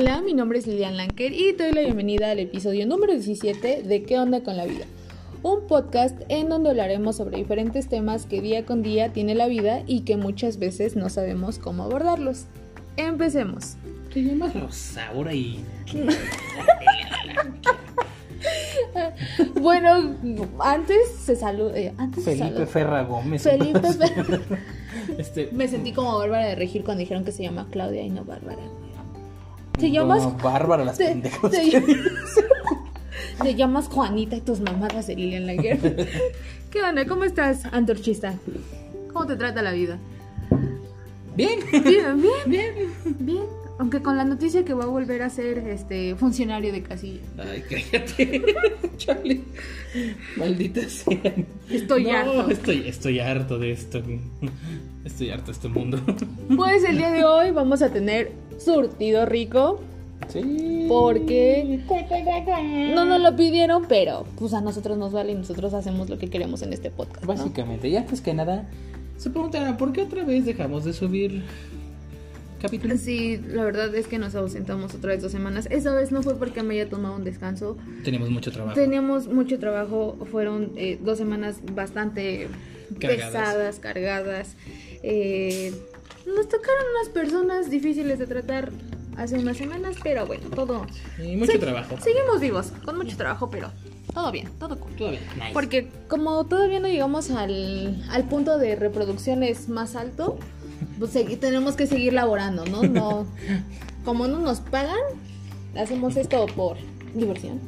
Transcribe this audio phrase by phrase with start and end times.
[0.00, 3.82] Hola, mi nombre es Lilian Lanker y te doy la bienvenida al episodio número 17
[3.82, 4.84] de ¿Qué onda con la vida?
[5.42, 9.82] Un podcast en donde hablaremos sobre diferentes temas que día con día tiene la vida
[9.88, 12.44] y que muchas veces no sabemos cómo abordarlos.
[12.96, 13.74] Empecemos.
[14.14, 15.64] Te llamas Rosaura y.
[19.60, 20.14] Bueno,
[20.60, 21.74] antes se saludó.
[21.74, 21.90] se
[22.20, 23.42] Felipe saludó- Ferra Gómez.
[23.42, 24.38] Felipe Ferra.
[25.18, 25.48] Este.
[25.50, 28.62] Me sentí como Bárbara de Regir cuando dijeron que se llama Claudia y no Bárbara.
[29.78, 31.50] ¿Te no, llamas Bárbara, las te, pendejos.
[31.50, 31.82] te-
[33.42, 36.08] te llamas Juanita y tus mamadas de Lilian Laguerre.
[36.70, 37.06] ¿Qué onda?
[37.06, 38.34] ¿Cómo estás, antorchista?
[39.12, 39.98] ¿Cómo te trata la vida?
[41.36, 41.60] Bien.
[41.70, 42.74] Bien, bien, bien,
[43.20, 43.42] bien.
[43.78, 47.20] Aunque con la noticia que va a volver a ser este funcionario de casilla.
[47.38, 48.42] Ay, cállate.
[48.96, 49.44] Charlie.
[50.36, 51.34] Maldita sea.
[51.70, 52.50] Estoy no, harto.
[52.50, 54.02] Estoy, estoy harto de esto.
[55.04, 56.00] Estoy harto de este mundo.
[56.56, 59.80] Pues el día de hoy vamos a tener surtido rico.
[60.26, 60.86] Sí.
[60.88, 61.80] Porque
[62.94, 66.28] no nos lo pidieron, pero pues a nosotros nos vale y nosotros hacemos lo que
[66.28, 67.22] queremos en este podcast.
[67.22, 67.28] ¿no?
[67.28, 68.68] Básicamente, y antes que nada,
[69.16, 71.44] se preguntarán por qué otra vez dejamos de subir
[72.58, 73.00] capítulos.
[73.00, 75.66] Sí, la verdad es que nos ausentamos otra vez dos semanas.
[75.70, 77.76] Esa vez no fue porque me haya tomado un descanso.
[78.04, 78.74] Tenemos mucho trabajo.
[78.74, 82.48] Teníamos mucho trabajo, fueron eh, dos semanas bastante
[82.98, 83.26] Cargadas.
[83.32, 84.56] pesadas, cargadas.
[85.02, 85.72] Eh,
[86.26, 88.70] nos tocaron unas personas difíciles de tratar
[89.16, 90.86] hace unas semanas, pero bueno, todo.
[91.22, 91.96] Y mucho Sí, trabajo.
[92.02, 93.70] Seguimos vivos, con mucho trabajo, pero
[94.14, 94.94] todo bien, todo cool.
[94.96, 95.20] Todavía.
[95.36, 95.50] Nice.
[95.52, 100.38] Porque como todavía no llegamos al, al punto de reproducciones más alto,
[100.98, 102.82] pues tenemos que seguir laborando, ¿no?
[102.82, 103.26] no
[104.04, 104.98] como no nos pagan,
[105.76, 106.76] hacemos esto por
[107.14, 107.60] diversión.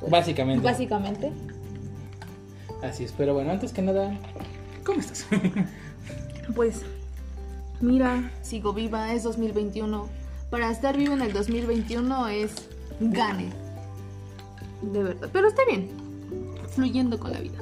[0.00, 0.64] Pues, Básicamente.
[0.64, 1.32] Básicamente.
[2.82, 4.18] Así es, pero bueno, antes que nada,
[4.84, 5.26] ¿cómo estás?
[6.54, 6.80] Pues,
[7.82, 10.08] mira, sigo viva, es 2021.
[10.50, 12.68] Para estar vivo en el 2021 es
[13.00, 13.50] gane.
[14.80, 15.28] De verdad.
[15.30, 15.90] Pero está bien.
[16.70, 17.58] Fluyendo con la vida.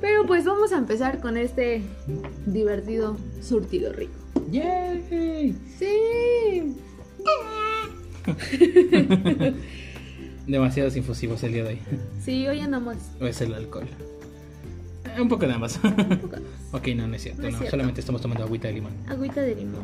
[0.00, 1.82] Pero pues vamos a empezar con este
[2.46, 4.12] divertido surtido rico.
[4.50, 5.54] ¡Yay!
[5.78, 6.76] Sí.
[10.46, 11.78] Demasiados infusivos el día de hoy.
[12.22, 12.96] Sí, hoy andamos.
[13.20, 13.86] O es el alcohol.
[15.16, 15.78] Eh, un poco de ambas.
[16.72, 17.42] ok, no, no es cierto.
[17.42, 17.70] No es No, cierto.
[17.70, 18.92] solamente estamos tomando agüita de limón.
[19.08, 19.82] Agüita de limón.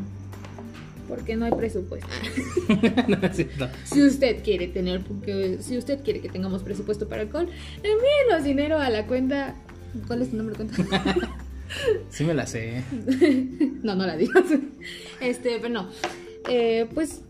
[1.09, 2.09] Porque no hay presupuesto.
[3.09, 3.69] no es cierto.
[3.85, 7.49] Si usted quiere tener, porque si usted quiere que tengamos presupuesto para alcohol,
[7.83, 9.55] envíenos dinero a la cuenta.
[10.07, 11.15] ¿Cuál es tu nombre de cuenta?
[12.11, 12.85] Sí me la sé.
[13.83, 14.45] no, no la digas.
[15.21, 15.89] Este, pero no.
[16.49, 17.23] Eh, pues,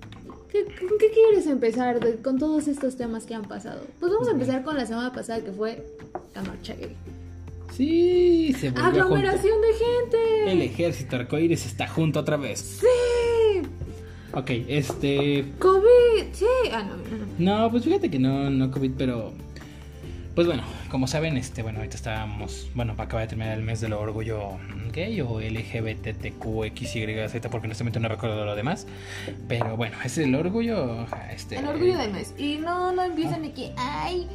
[0.51, 3.81] ¿qué, ¿con qué quieres empezar de- con todos estos temas que han pasado?
[4.01, 5.87] Pues vamos a empezar con la semana pasada que fue
[6.35, 6.95] la marcha gay.
[7.73, 8.85] Sí, se volvió.
[9.05, 10.53] Aglomeración de gente.
[10.53, 12.81] El ejército arcoíris está junto otra vez.
[12.81, 13.67] Sí.
[14.33, 15.45] Ok, este.
[15.59, 16.25] COVID.
[16.33, 16.45] Sí.
[16.73, 17.03] Ah, no, no,
[17.49, 17.63] no.
[17.63, 19.33] No, pues fíjate que no, no COVID, pero.
[20.35, 23.93] Pues bueno, como saben, este, bueno, ahorita estábamos, bueno, acaba de terminar el mes del
[23.93, 24.59] orgullo
[24.93, 28.87] gay o LGBTQXYZ, porque honestamente no recuerdo lo demás.
[29.47, 31.57] Pero bueno, es el orgullo, este.
[31.57, 32.35] El orgullo del mes.
[32.37, 34.27] Y no, no empiezan que, ay,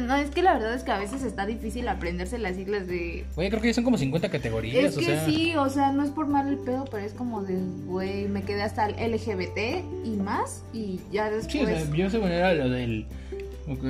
[0.00, 0.16] no.
[0.16, 3.24] Es que la verdad es que a veces está difícil aprenderse las siglas de.
[3.36, 5.24] Oye, creo que ya son como 50 categorías, Es o que sea.
[5.24, 8.42] sí, o sea, no es por mal el pedo, pero es como de, güey, me
[8.42, 10.62] quedé hasta el LGBT y más.
[10.72, 11.52] Y ya después.
[11.52, 13.06] Sí, o sea, yo según era lo del.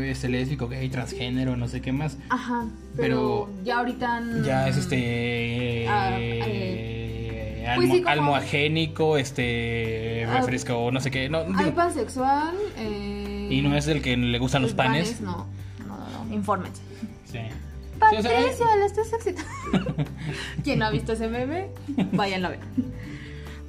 [0.03, 2.16] Este lésbico, gay, transgénero, no sé qué más.
[2.31, 2.65] Ajá,
[2.97, 4.22] pero, Pero ya ahorita.
[4.44, 5.87] Ya es este.
[5.89, 10.25] Ah, eh, Pues almo- sí, como- almohagénico, este.
[10.27, 11.28] Ah, refresco, no sé qué.
[11.28, 12.55] No, Hay pansexual.
[12.77, 15.21] Eh, y no es el que le gustan los panes.
[15.21, 15.47] No,
[15.87, 16.34] no, no, no.
[16.34, 16.83] Infórmense.
[17.25, 17.38] Sí.
[17.38, 19.94] Sí, o sea, Patricia, la estás excitando.
[20.65, 21.69] ¿Quién no ha visto ese meme?
[22.12, 22.61] Váyanlo a ver.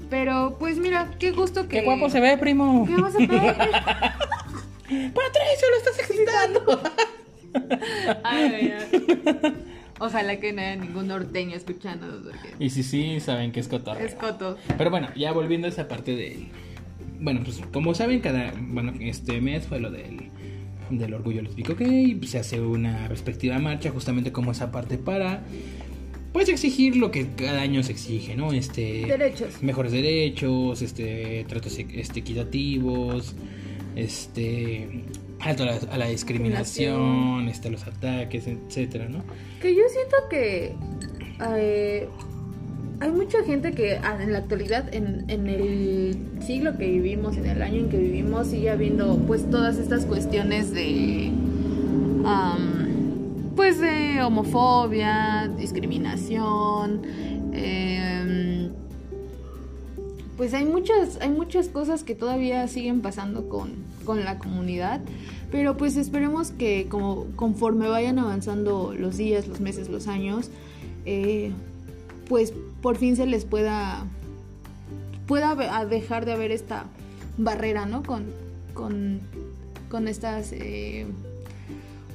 [0.10, 1.80] Pero, pues mira, qué gusto que.
[1.80, 2.86] ¡Qué guapo se ve, primo!
[2.88, 3.56] ¿Qué vas a ver?
[4.90, 6.82] ¡Patricio, lo estás excitando!
[8.24, 9.54] Ay, ay.
[10.00, 14.06] Ojalá que no haya ningún norteño escuchándonos porque y sí, sí, saben que es cotorreo.
[14.06, 14.58] es coto.
[14.78, 16.48] Pero bueno, ya volviendo a esa parte de.
[17.20, 18.54] Bueno, pues como saben, cada.
[18.58, 20.30] Bueno, este mes fue lo del.
[20.90, 22.16] Del orgullo lésbico gay.
[22.16, 25.44] pues, Se hace una respectiva marcha, justamente como esa parte para.
[26.32, 28.54] Pues exigir lo que cada año se exige, ¿no?
[28.54, 29.06] Este.
[29.06, 29.62] Derechos.
[29.62, 31.46] Mejores derechos, este.
[31.50, 33.36] Tratos este, equitativos.
[34.00, 35.06] Este.
[35.42, 39.24] Alto a la, a la discriminación, este, los ataques, etcétera, ¿no?
[39.62, 40.76] Que yo siento que
[41.56, 42.10] eh,
[43.00, 47.62] hay mucha gente que en la actualidad, en, en el siglo que vivimos, en el
[47.62, 51.32] año en que vivimos, sigue habiendo pues todas estas cuestiones de
[53.56, 57.02] pues de homofobia, discriminación,
[57.52, 58.72] em,
[60.40, 63.74] pues hay muchas, hay muchas cosas que todavía siguen pasando con,
[64.06, 65.02] con la comunidad,
[65.52, 70.50] pero pues esperemos que como conforme vayan avanzando los días, los meses, los años,
[71.06, 71.52] eh,
[72.30, 74.06] pues por fin se les pueda,
[75.28, 76.86] pueda dejar de haber esta
[77.38, 78.02] barrera, ¿no?
[78.04, 78.28] Con,
[78.74, 79.20] con,
[79.90, 80.54] con estas...
[80.54, 81.06] Eh,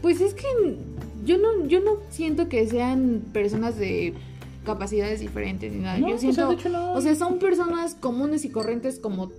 [0.00, 0.46] pues es que
[1.26, 4.14] yo no, yo no siento que sean personas de
[4.64, 5.99] capacidades diferentes ni nada.
[5.99, 9.31] Yo siento, o sea, o sea, son personas comunes y corrientes como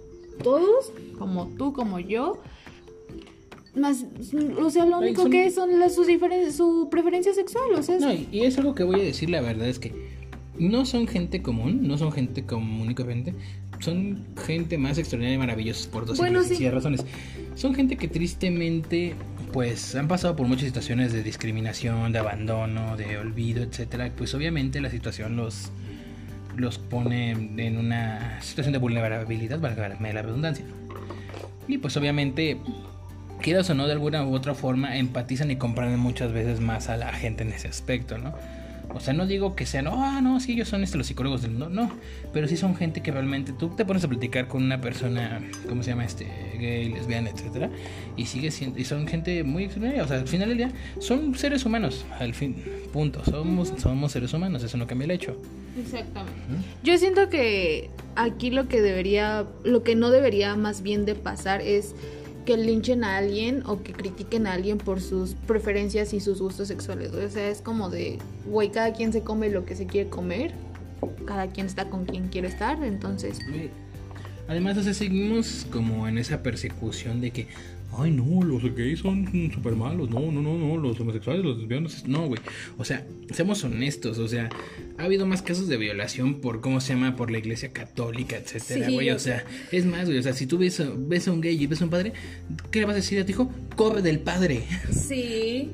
[0.41, 2.41] todos, como tú, como yo.
[3.75, 4.05] Más,
[4.57, 7.99] o sea, lo único que son las, sus diferencias, su preferencia sexual, o sea.
[7.99, 9.93] No, y es algo que voy a decir, la verdad es que
[10.57, 13.33] no son gente común, no son gente común y corriente,
[13.79, 17.05] son gente más extraordinaria y maravillosa por dos bueno, razones.
[17.55, 19.15] Son gente que tristemente
[19.51, 24.11] pues han pasado por muchas situaciones de discriminación, de abandono, de olvido, etcétera.
[24.15, 25.71] Pues obviamente la situación los
[26.57, 30.65] los pone en una situación de vulnerabilidad, valga la redundancia.
[31.67, 32.57] Y pues obviamente,
[33.41, 36.97] quieras o no, de alguna u otra forma, empatizan y comprenden muchas veces más a
[36.97, 38.33] la gente en ese aspecto, ¿no?
[38.95, 41.51] O sea, no digo que sean, ah, no, sí, ellos son este, los psicólogos del
[41.51, 41.91] mundo, no.
[42.31, 45.83] Pero sí son gente que realmente tú te pones a platicar con una persona, ¿cómo
[45.83, 46.05] se llama?
[46.05, 46.25] Este,
[46.57, 47.69] gay, lesbiana, etcétera.
[48.15, 50.03] Y sigue siendo, y son gente muy extraordinaria.
[50.03, 52.55] O sea, al final del día, son seres humanos, al fin,
[52.93, 53.23] punto.
[53.25, 55.37] Somos, somos seres humanos, eso no cambia el hecho.
[55.77, 56.33] Exactamente.
[56.83, 61.61] Yo siento que aquí lo que debería, lo que no debería más bien de pasar
[61.61, 61.95] es
[62.45, 66.67] que linchen a alguien o que critiquen a alguien por sus preferencias y sus gustos
[66.67, 67.11] sexuales.
[67.11, 70.53] O sea, es como de, güey, cada quien se come lo que se quiere comer,
[71.25, 73.39] cada quien está con quien quiere estar, entonces...
[74.47, 77.47] Además, o seguimos como en esa persecución de que,
[77.97, 82.07] ay, no, los gays son súper malos, no, no, no, no, los homosexuales, los lesbianos,
[82.07, 82.41] no, güey.
[82.77, 84.49] O sea, seamos honestos, o sea,
[84.97, 88.89] ha habido más casos de violación por, ¿cómo se llama?, por la iglesia católica, etcétera,
[88.89, 89.09] güey.
[89.11, 91.67] o sea, es más, güey, o sea, si tú ves, ves a un gay y
[91.67, 92.13] ves a un padre,
[92.71, 93.51] ¿qué le vas a decir a tu hijo?
[93.75, 94.63] Corre del padre.
[94.91, 95.71] Sí.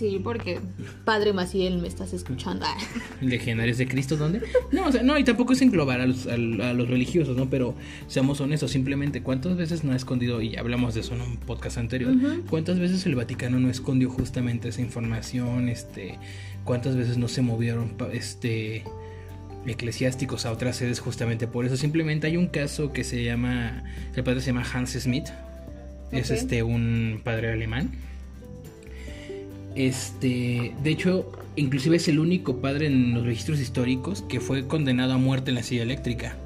[0.00, 0.58] Sí, porque
[1.04, 2.64] Padre Maciel me estás escuchando.
[2.64, 2.74] Ah.
[3.20, 4.40] ¿Legionarios de Cristo dónde?
[4.72, 7.50] No, o sea, no, y tampoco es englobar a los, a, los religiosos, ¿no?
[7.50, 7.74] Pero
[8.06, 11.76] seamos honestos, simplemente, ¿cuántas veces no ha escondido, y hablamos de eso en un podcast
[11.76, 12.14] anterior,
[12.48, 16.18] cuántas veces el Vaticano no escondió justamente esa información, este,
[16.64, 18.84] cuántas veces no se movieron, este
[19.66, 21.76] eclesiásticos a otras sedes justamente por eso.
[21.76, 23.84] Simplemente hay un caso que se llama,
[24.16, 25.28] el padre se llama Hans Smith,
[26.10, 27.90] es este un padre alemán
[29.74, 35.12] este, de hecho, inclusive es el único padre en los registros históricos que fue condenado
[35.14, 36.36] a muerte en la silla eléctrica.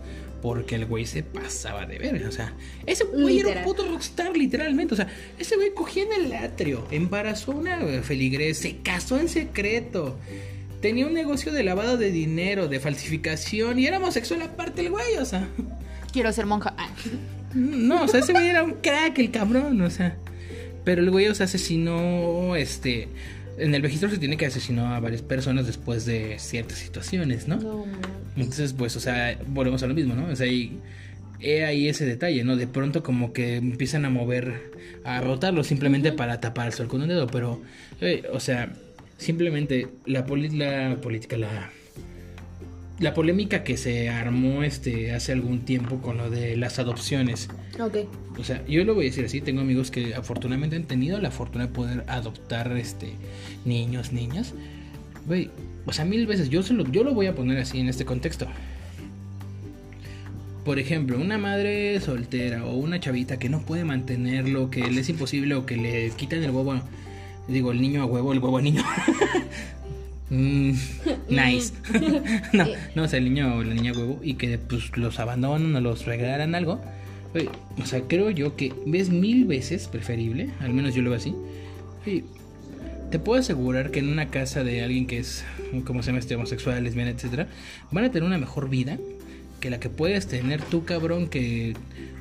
[0.43, 2.27] Porque el güey se pasaba de ver.
[2.27, 2.53] O sea,
[2.85, 4.93] ese güey era un puto rockstar, literalmente.
[4.93, 9.31] O sea, ese güey cogía en el atrio, embarazó a una feligres, se casó en
[9.31, 10.19] secreto.
[10.83, 15.17] Tenía un negocio de lavado de dinero, de falsificación y era homosexual aparte el güey,
[15.19, 15.49] o sea.
[16.13, 16.75] Quiero ser monja.
[16.77, 16.91] Ah.
[17.55, 20.19] No, o sea, ese güey era un crack, el cabrón, o sea.
[20.85, 23.09] Pero el güey, o sea, asesinó, este...
[23.57, 27.57] En el registro se tiene que asesinó a varias personas después de ciertas situaciones, ¿no?
[27.57, 27.85] no
[28.37, 30.27] Entonces, pues, o sea, volvemos a lo mismo, ¿no?
[30.27, 30.81] O sea, y
[31.41, 32.57] he ahí ese detalle, ¿no?
[32.57, 34.73] De pronto como que empiezan a mover,
[35.05, 37.63] a rotarlo simplemente para tapar el sol con un dedo, pero,
[38.01, 38.73] eh, o sea,
[39.19, 41.71] simplemente la, la política, la
[43.01, 47.49] la polémica que se armó este hace algún tiempo con lo de las adopciones.
[47.81, 47.99] Ok.
[48.39, 51.31] O sea, yo lo voy a decir así, tengo amigos que afortunadamente han tenido la
[51.31, 53.13] fortuna de poder adoptar este
[53.65, 54.55] niños, niñas.
[55.27, 55.51] Güey,
[55.87, 58.47] o sea, mil veces yo lo, yo lo voy a poner así en este contexto.
[60.65, 65.09] Por ejemplo, una madre soltera o una chavita que no puede mantenerlo, que le es
[65.09, 66.81] imposible o que le quitan el huevo,
[67.49, 68.83] digo, el niño a huevo, el huevo a niño.
[70.31, 70.73] Mm,
[71.29, 71.73] nice.
[72.53, 75.75] no, no, o sea, el niño o la niña huevo y que pues los abandonan
[75.75, 76.81] o los regalan algo.
[77.83, 81.35] o sea, creo yo que ves mil veces preferible, al menos yo lo veo así.
[83.11, 85.45] te puedo asegurar que en una casa de alguien que es,
[85.85, 87.49] como se llama este homosexual, lesbiana, etcétera,
[87.91, 88.99] van a tener una mejor vida
[89.65, 91.75] que la que puedes tener tú, cabrón, que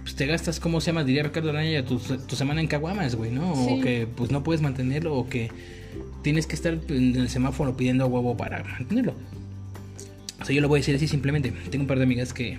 [0.04, 1.04] pues, te gastas, ¿cómo se llama?
[1.04, 3.52] Diría Ricardo Araya, tu, tu semana en caguamas, güey, ¿no?
[3.52, 5.52] O que pues no puedes mantenerlo, o que
[6.22, 9.14] tienes que estar en el semáforo pidiendo huevo para mantenerlo.
[10.42, 11.52] O sea, yo lo voy a decir así simplemente.
[11.70, 12.58] Tengo un par de amigas que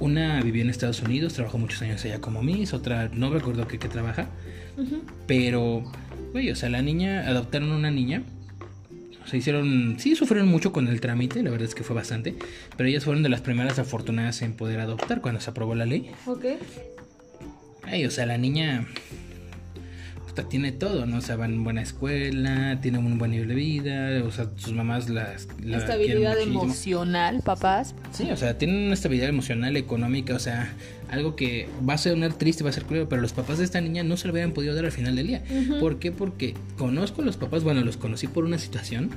[0.00, 3.78] una vivió en Estados Unidos, trabajó muchos años allá como Miss, otra no recuerdo qué,
[3.78, 4.30] qué trabaja.
[5.26, 5.84] Pero,
[6.32, 8.22] güey, o sea, la niña, adoptaron una niña.
[9.26, 12.34] Se hicieron, sí, sufrieron mucho con el trámite, la verdad es que fue bastante.
[12.76, 16.10] Pero ellas fueron de las primeras afortunadas en poder adoptar cuando se aprobó la ley.
[16.26, 16.46] Ok.
[17.82, 18.86] Ay, o sea, la niña
[20.30, 21.18] puta, tiene todo, ¿no?
[21.18, 24.72] O sea, van en buena escuela, tienen un buen nivel de vida, o sea, sus
[24.72, 25.48] mamás las...
[25.62, 27.94] la Estabilidad emocional, papás.
[28.12, 30.72] Sí, o sea, tienen una estabilidad emocional, económica, o sea,
[31.10, 33.80] algo que va a sonar triste, va a ser culero, pero los papás de esta
[33.80, 35.42] niña no se lo hubieran podido dar al final del día.
[35.80, 36.12] ¿Por qué?
[36.12, 39.10] Porque conozco a los papás, bueno, los conocí por una situación.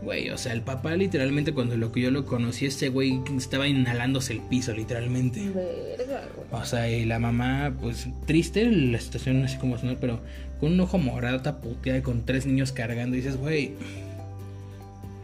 [0.00, 3.66] Güey, o sea, el papá literalmente cuando lo que yo lo conocí, este güey estaba
[3.66, 5.40] inhalándose el piso, literalmente.
[5.50, 6.62] Verga, güey.
[6.62, 10.20] O sea, y la mamá, pues triste la situación así como sonar, pero
[10.60, 13.72] con un ojo morado, taputeada, con tres niños cargando, y dices, güey,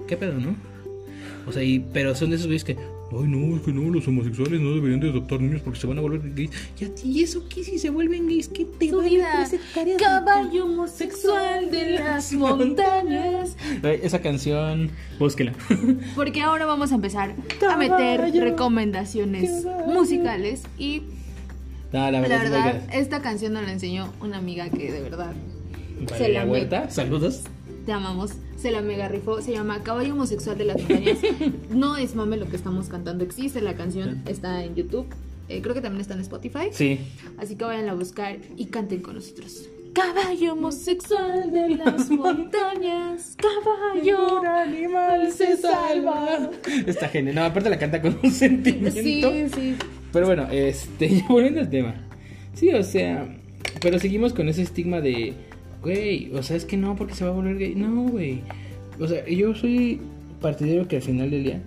[0.08, 0.56] ¿qué pedo, no?
[1.46, 2.76] O sea, y, pero son de esos güeyes que,
[3.20, 5.98] ay, no, es que no, los homosexuales no deberían de adoptar niños porque se van
[5.98, 6.50] a volver gays.
[6.80, 8.48] ¿Y a ti eso qué si se vuelven gays?
[8.48, 9.96] ¿Qué te Su vale vida, tarea?
[9.96, 13.56] caballo homosexual de las montañas.
[13.82, 15.52] Esa canción, búsquela.
[16.14, 17.34] Porque ahora vamos a empezar
[17.68, 21.02] a meter recomendaciones musicales y
[21.92, 25.32] No, la la verdad, esta canción nos la enseñó una amiga que de verdad
[26.00, 27.42] Valeria se la Huerta, saludos.
[27.86, 28.32] te amamos,
[28.64, 31.18] se la mega rifó, se llama Caballo Homosexual de las Montañas.
[31.70, 35.06] No es mame lo que estamos cantando, existe la canción, está en YouTube,
[35.50, 36.70] eh, creo que también está en Spotify.
[36.70, 36.98] Sí.
[37.36, 39.68] Así que vayan a buscar y canten con nosotros.
[39.92, 44.42] Caballo homosexual de las montañas, caballo.
[44.42, 46.48] animal se salva.
[46.86, 47.34] Está genial.
[47.34, 49.30] No, aparte la canta con un sentimiento.
[49.30, 49.76] Sí, sí.
[50.10, 51.96] Pero bueno, este, volviendo al tema.
[52.54, 53.28] Sí, o sea,
[53.82, 55.34] pero seguimos con ese estigma de,
[55.84, 57.74] güey, o sea, es que no, porque se va a volver gay.
[57.76, 58.40] No, güey.
[58.98, 60.00] O sea, yo soy
[60.40, 61.62] partidario que al final del día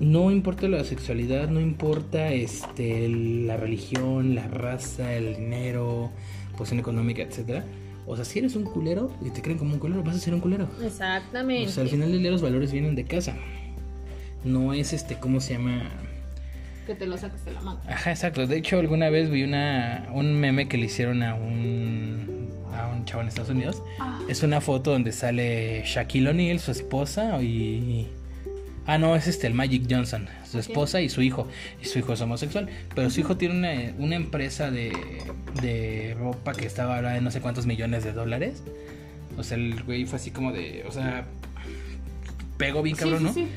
[0.00, 6.10] no importa la sexualidad, no importa este la religión, la raza, el dinero,
[6.56, 7.64] posición económica, etcétera.
[8.06, 10.34] O sea, si eres un culero y te creen como un culero, vas a ser
[10.34, 10.68] un culero.
[10.82, 11.68] Exactamente.
[11.68, 13.34] O sea, al final del día los valores vienen de casa.
[14.44, 15.90] No es este, ¿cómo se llama?
[16.86, 17.80] Que te lo saques de la mano.
[17.88, 18.46] Ajá, exacto.
[18.46, 22.33] De hecho, alguna vez vi una, un meme que le hicieron a un,
[22.74, 23.82] a un chavo en Estados Unidos.
[23.98, 24.20] Ah.
[24.28, 28.08] Es una foto donde sale Shaquille O'Neal, su esposa, y...
[28.86, 31.48] Ah, no, es este, el Magic Johnson, su esposa y su hijo.
[31.82, 32.68] Y su hijo es homosexual.
[32.94, 34.92] Pero su hijo tiene una, una empresa de,
[35.62, 38.62] de ropa que estaba hablando de no sé cuántos millones de dólares.
[39.38, 40.84] O sea, el güey fue así como de...
[40.86, 41.24] O sea,
[42.58, 43.32] pegó bien cabrón, sí, ¿no?
[43.32, 43.48] sí, sí.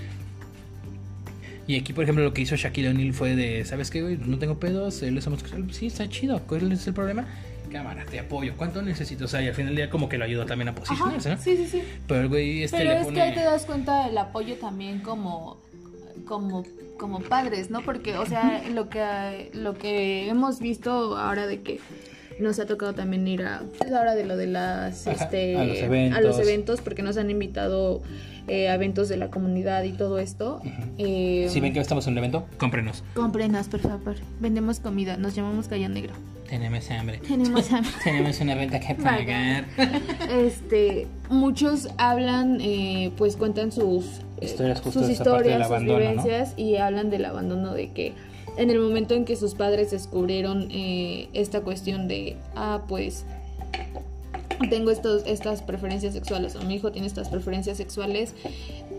[1.68, 4.18] Y aquí, por ejemplo, lo que hizo Shaquille O'Neal fue de, ¿sabes qué, güey?
[4.18, 5.66] No tengo pedos, él es homosexual.
[5.74, 6.40] Sí, está chido.
[6.48, 7.28] ¿Cuál es el problema?
[7.72, 8.54] Cámara, te apoyo.
[8.58, 9.26] ¿Cuánto necesito?
[9.26, 11.38] O sea, y al final del día como que lo ayudó también a posicionarse, ¿no?
[11.38, 11.84] sí, sí, sí.
[12.08, 15.00] Pero el güey este Pero le es que ahí te das cuenta del apoyo también
[15.00, 15.58] como
[16.26, 16.64] como
[16.98, 17.82] como padres, ¿no?
[17.82, 21.80] Porque o sea, lo que lo que hemos visto ahora de que
[22.40, 25.64] nos ha tocado también ir a es ahora de lo de las Ajá, este a
[25.66, 26.18] los eventos.
[26.18, 28.02] a los eventos porque nos han invitado
[28.48, 30.62] eh, a eventos de la comunidad y todo esto.
[30.98, 33.04] Eh, Si ven que estamos en un evento, cómprenos.
[33.14, 34.16] Cómprenos, por favor.
[34.40, 36.14] Vendemos comida, nos llamamos Gallo Negro.
[36.50, 37.20] Tenemos hambre.
[37.20, 37.92] Tenemos hambre.
[38.04, 39.66] Tenemos una renta que pagar.
[40.30, 44.06] este muchos hablan eh, pues cuentan sus
[44.40, 46.00] eh, Historias justo sus historias sus abandono, ¿no?
[46.00, 48.14] vivencias y hablan del abandono de que
[48.58, 53.26] en el momento en que sus padres descubrieron eh, esta cuestión de ah pues
[54.70, 58.34] tengo estos estas preferencias sexuales o mi hijo tiene estas preferencias sexuales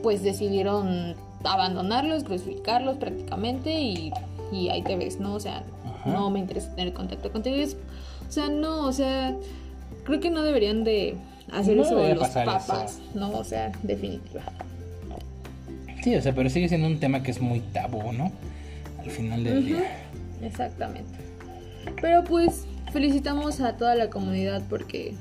[0.02, 1.14] pues decidieron
[1.44, 4.12] abandonarlos crucificarlos prácticamente y,
[4.52, 5.64] y ahí te ves no o sea.
[6.12, 7.76] No me interesa tener contacto contigo Y es-
[8.28, 9.34] o sea no o sea
[10.04, 11.16] creo que no deberían de
[11.52, 14.42] hacer No eso debería los pasar papás no o sea definitiva
[16.02, 18.30] Sí, o sea, pero sigue siendo un tema que es muy tabú, ¿no?
[19.02, 19.82] Al final del día.
[20.42, 21.10] Exactamente.
[22.00, 25.14] Pero pues felicitamos a toda la comunidad porque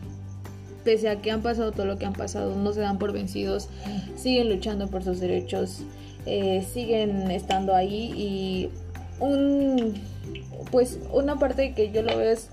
[0.85, 3.69] pese a que han pasado todo lo que han pasado, no se dan por vencidos,
[4.15, 5.79] siguen luchando por sus derechos,
[6.27, 8.69] eh, siguen estando ahí y
[9.19, 9.95] un
[10.71, 12.49] pues una parte que yo lo veo es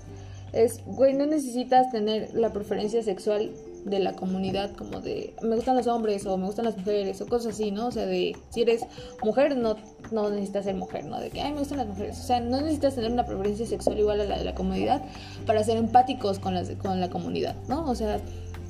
[0.53, 3.51] es güey no necesitas tener la preferencia sexual
[3.83, 7.27] de la comunidad como de me gustan los hombres o me gustan las mujeres o
[7.27, 8.81] cosas así no o sea de si eres
[9.23, 9.75] mujer no
[10.11, 12.61] no necesitas ser mujer no de que ay me gustan las mujeres o sea no
[12.61, 15.03] necesitas tener una preferencia sexual igual a la de la comunidad
[15.45, 18.19] para ser empáticos con las con la comunidad no o sea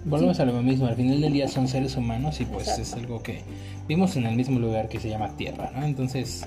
[0.07, 2.81] Volvemos a lo mismo, al final del día son seres humanos y pues Exacto.
[2.83, 3.41] es algo que
[3.88, 5.83] vimos en el mismo lugar que se llama Tierra, ¿no?
[5.83, 6.45] Entonces,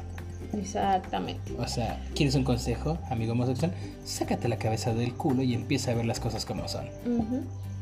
[0.56, 3.72] exactamente o sea, ¿quieres un consejo, amigo homosexual?
[4.04, 6.86] Sácate la cabeza del culo y empieza a ver las cosas como son.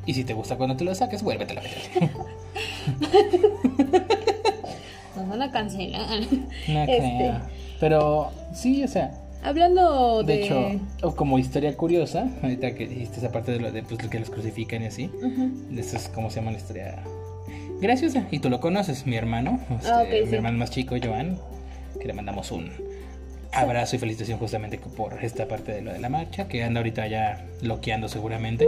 [0.06, 2.10] Y si te gusta cuando te lo saques, vuélvete a meter.
[5.16, 6.20] nos van a cancelar
[6.68, 6.96] No Este.
[6.98, 7.40] creo.
[7.80, 10.70] Pero sí, o sea, hablando de de, hecho,
[11.02, 14.18] o como historia curiosa, ahorita que dijiste esa parte de lo de pues, lo que
[14.20, 15.10] los crucifican y así.
[15.76, 17.02] Eso es como se llama la historia
[17.80, 18.26] graciosa.
[18.30, 19.60] Y tú lo conoces, mi hermano.
[19.78, 20.34] este, Ah, mi sí.
[20.34, 21.38] hermano más chico, Joan.
[22.00, 22.70] Que le mandamos un
[23.52, 26.48] abrazo y felicitación justamente por esta parte de lo de la marcha.
[26.48, 28.66] Que anda ahorita ya loqueando seguramente.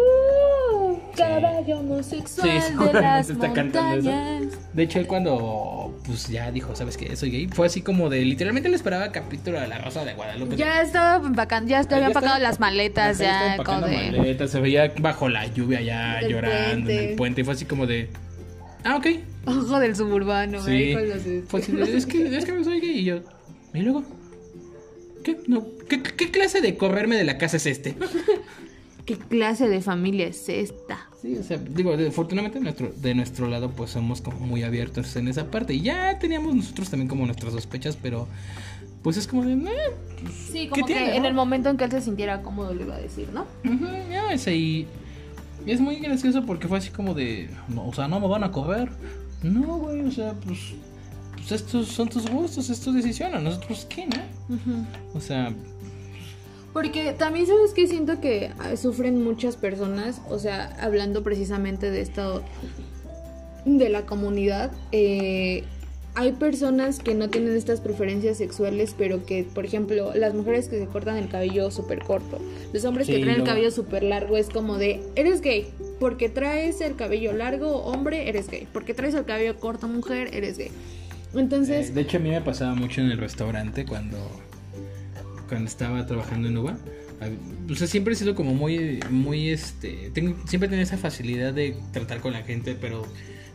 [1.17, 4.11] Caballo homosexual Sí, de seguramente las está cantando eso.
[4.17, 4.53] montañas.
[4.73, 7.17] De hecho, él cuando pues ya dijo, ¿sabes qué?
[7.17, 7.49] Soy gay.
[7.49, 10.57] Fue así como de, literalmente le esperaba capítulo de La Rosa de Guadalupe.
[10.57, 14.13] Ya estaba empacando, ya, Ya había está- empacado las maletas, ya, estaba empacando como de...
[14.19, 17.41] maletas, se veía bajo la lluvia ya llorando en el puente.
[17.41, 18.11] Y fue así como de,
[18.85, 19.07] ah, ok.
[19.47, 20.65] Ojo del suburbano, Sí.
[20.71, 21.25] güey, con los...
[21.25, 22.99] De, es que, es que me soy gay.
[23.01, 23.21] Y yo,
[23.75, 24.05] ¿y luego?
[25.25, 25.39] ¿Qué?
[25.47, 27.97] No, ¿qué, qué clase de correrme de la casa es este?
[29.05, 31.09] ¿Qué clase de familia es esta?
[31.23, 35.17] Sí, o sea, digo, de- afortunadamente nuestro, de nuestro lado pues somos como muy abiertos
[35.17, 35.73] en esa parte.
[35.75, 38.29] Y ya teníamos nosotros también como nuestras sospechas, pero
[39.03, 39.69] pues es como de, "Eh,
[40.53, 41.29] Sí, como ¿Qué que tiene, en no?
[41.29, 43.47] el momento en que él se sintiera cómodo lo iba a decir, ¿no?
[43.65, 44.87] ujú, ya es ahí.
[45.69, 48.51] Y es muy gracioso porque fue así como de, o sea, no me van a
[48.51, 48.89] correr.
[49.43, 50.59] No, güey, o sea, pues,
[51.35, 54.87] pues estos son tus gustos, es tu decisión, a nosotros qué, ¿no?
[55.13, 55.53] O sea,
[56.73, 62.01] Porque también sabes que siento que ah, sufren muchas personas, o sea, hablando precisamente de
[62.01, 62.43] esto
[63.67, 65.65] de la comunidad, eh,
[66.15, 70.79] hay personas que no tienen estas preferencias sexuales, pero que, por ejemplo, las mujeres que
[70.79, 72.41] se cortan el cabello súper corto,
[72.73, 75.69] los hombres que traen el lo- cabello súper largo, es como de, eres gay,
[76.01, 80.59] porque traes el cabello largo, hombre, eres gay, porque traes el cabello corto, mujer, eres
[80.59, 80.71] gay.
[81.35, 84.19] Entonces, Eh, de hecho, a mí me pasaba mucho en el restaurante cuando,
[85.49, 86.79] cuando estaba trabajando en Uva.
[87.71, 91.53] O sea, siempre he sido como muy, muy, este, tengo, siempre he tenido esa facilidad
[91.53, 93.03] de tratar con la gente, pero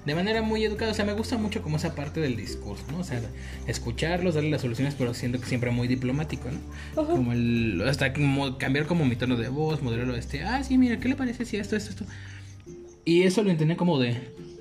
[0.05, 0.91] de manera muy educada.
[0.91, 2.99] O sea, me gusta mucho como esa parte del discurso, ¿no?
[2.99, 3.21] O sea,
[3.67, 7.01] escucharlos, darle las soluciones, pero siendo que siempre muy diplomático, ¿no?
[7.01, 7.11] Ajá.
[7.13, 10.99] Como el, hasta como cambiar como mi tono de voz, modelarlo este, ah, sí, mira,
[10.99, 12.05] ¿qué le parece si esto, esto, esto?
[13.05, 14.17] Y eso lo entendía como de,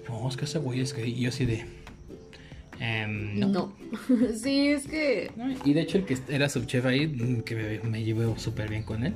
[0.09, 0.95] no, es que ese güey es.
[0.99, 1.65] Y yo así de,
[2.81, 3.49] "Em, no.
[3.49, 3.73] no.
[4.35, 5.31] sí, es que...
[5.65, 9.05] Y de hecho el que era subchef ahí, que me, me llevé súper bien con
[9.05, 9.15] él.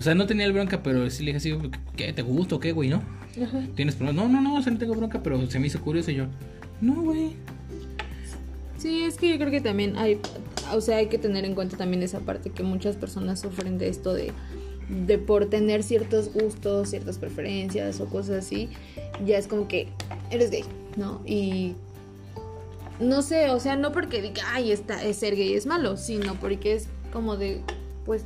[0.00, 2.14] O sea, no tenía el bronca, pero sí le dije así, ¿qué?
[2.14, 3.02] ¿Te gusta o qué, güey, no?
[3.42, 3.66] Ajá.
[3.76, 4.24] ¿Tienes problemas?
[4.24, 6.24] No, no, no, o sea, no tengo bronca, pero se me hizo curioso y yo,
[6.80, 7.36] no, güey.
[8.78, 10.18] Sí, es que yo creo que también hay,
[10.72, 13.90] o sea, hay que tener en cuenta también esa parte que muchas personas sufren de
[13.90, 14.32] esto de,
[14.88, 18.70] de por tener ciertos gustos, ciertas preferencias o cosas así,
[19.26, 19.88] ya es como que
[20.30, 20.64] eres gay,
[20.96, 21.20] ¿no?
[21.26, 21.74] Y
[23.00, 26.36] no sé, o sea, no porque diga, ay, está, es ser gay es malo, sino
[26.36, 27.60] porque es como de,
[28.06, 28.24] pues,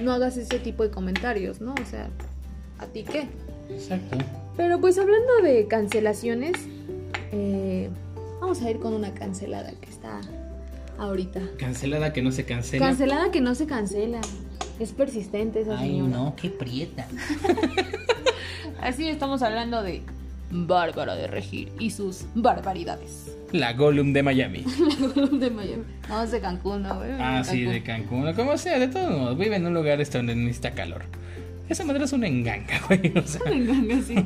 [0.00, 1.74] no hagas ese tipo de comentarios, ¿no?
[1.74, 2.08] O sea,
[2.78, 3.28] ¿a ti qué?
[3.70, 4.18] Exacto.
[4.56, 6.52] Pero pues hablando de cancelaciones,
[7.32, 7.88] eh,
[8.40, 10.20] vamos a ir con una cancelada que está
[10.98, 11.40] ahorita.
[11.58, 12.86] Cancelada que no se cancela.
[12.86, 14.20] Cancelada que no se cancela.
[14.78, 16.10] Es persistente esa Ay, señora.
[16.10, 17.06] no, qué prieta.
[18.80, 20.02] Así estamos hablando de
[20.50, 23.36] Bárbara de Regir y sus barbaridades.
[23.52, 24.64] La Gollum de Miami.
[25.32, 25.84] de Miami.
[26.08, 27.10] No, es de Cancún, ¿no, güey?
[27.18, 28.32] Ah, sí, de Cancún.
[28.34, 31.02] Como sea, de todos modos, vive en un lugar este donde necesita calor.
[31.68, 33.12] Esa madre es una enganga, güey.
[33.16, 34.04] O sea, Cancún.
[34.06, 34.16] sí.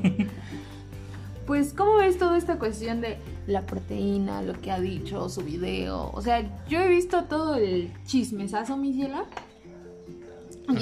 [1.47, 6.11] Pues, ¿cómo ves toda esta cuestión de la proteína, lo que ha dicho, su video?
[6.15, 8.91] O sea, yo he visto todo el chismesazo, mi.
[8.91, 9.27] Y Ajá.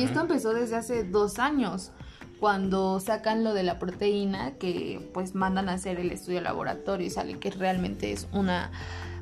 [0.04, 1.90] esto empezó desde hace dos años,
[2.42, 7.10] cuando sacan lo de la proteína, que pues mandan a hacer el estudio laboratorio y
[7.10, 8.72] sale que realmente es una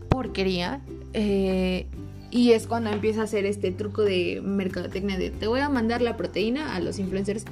[0.09, 0.81] porquería.
[1.13, 1.87] eh,
[2.31, 6.01] y es cuando empieza a hacer este truco de mercadotecnia de te voy a mandar
[6.01, 7.45] la proteína a los influencers.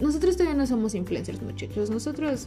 [0.00, 1.90] Nosotros todavía no somos influencers, muchachos.
[1.90, 2.46] Nosotros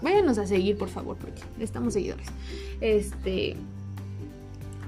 [0.00, 2.28] váyanos a seguir, por favor, porque estamos seguidores.
[2.80, 3.56] Este,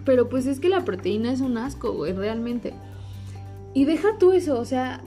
[0.07, 2.73] pero pues es que la proteína es un asco, güey, realmente.
[3.75, 5.03] Y deja tú eso, o sea,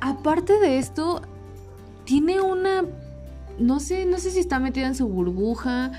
[0.00, 1.22] aparte de esto,
[2.04, 2.84] tiene una,
[3.58, 5.92] no sé, no sé si está metida en su burbuja,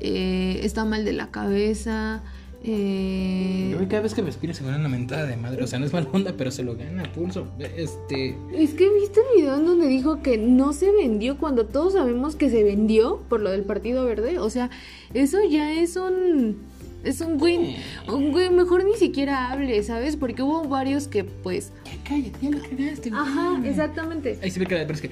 [0.00, 2.22] eh, está mal de la cabeza.
[2.64, 5.64] eh, yo cada vez que respira se gana una mentada de madre.
[5.64, 7.46] O sea, no es mala onda, pero se lo gana a pulso.
[7.58, 8.36] Este.
[8.52, 12.36] Es que viste el video en donde dijo que no se vendió cuando todos sabemos
[12.36, 14.38] que se vendió por lo del Partido Verde.
[14.38, 14.70] O sea,
[15.14, 16.71] eso ya es un.
[17.04, 17.76] Es un güey.
[18.06, 20.16] Un güey, mejor ni siquiera hable, ¿sabes?
[20.16, 21.72] Porque hubo varios que, pues.
[21.84, 23.22] Ya cállate, ya lo cagaste, güey.
[23.22, 24.38] Ajá, exactamente.
[24.42, 25.10] Ahí se ve que pero es que.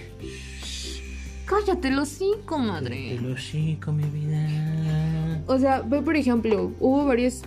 [1.46, 3.16] Cállate los cinco, madre.
[3.16, 5.42] Te lo chico, mi vida.
[5.48, 7.42] O sea, ve por ejemplo, hubo varios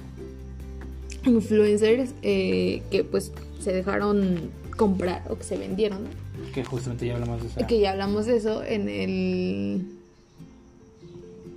[1.25, 5.99] influencers eh, que pues se dejaron comprar o que se vendieron.
[6.53, 7.67] Que justamente ya hablamos de eso.
[7.67, 9.86] Que ya hablamos de eso en el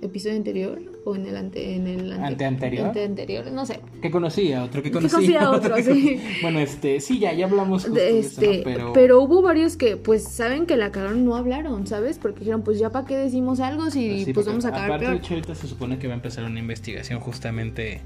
[0.01, 2.97] episodio anterior o en el ante en el ¿Anteanterior?
[2.97, 3.79] anterior, no sé.
[4.01, 6.19] Que conocía otro, que conocía, conocía otro, sí.
[6.41, 8.63] Bueno, este, sí, ya, ya hablamos justo De de eso, este, ¿no?
[8.63, 8.93] pero...
[8.93, 9.21] pero...
[9.21, 12.19] hubo varios que pues saben que la cagaron no hablaron, ¿sabes?
[12.19, 15.05] Porque dijeron, pues ya para qué decimos algo si Sí, pues vamos a cagar Aparte,
[15.05, 15.23] de peor.
[15.23, 18.01] hecho, ahorita se supone que va a empezar una investigación justamente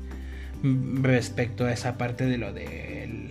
[1.01, 3.29] respecto a esa parte de lo del...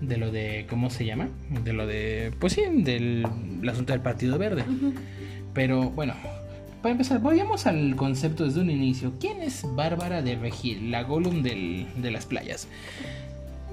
[0.00, 1.28] de lo de, ¿cómo se llama?
[1.64, 3.24] De lo de, pues sí, del
[3.62, 4.64] el asunto del Partido Verde.
[5.54, 6.14] Pero bueno,
[6.82, 9.12] para empezar, vayamos al concepto desde un inicio.
[9.20, 12.68] ¿Quién es Bárbara de Regil, la Gollum del, de las playas?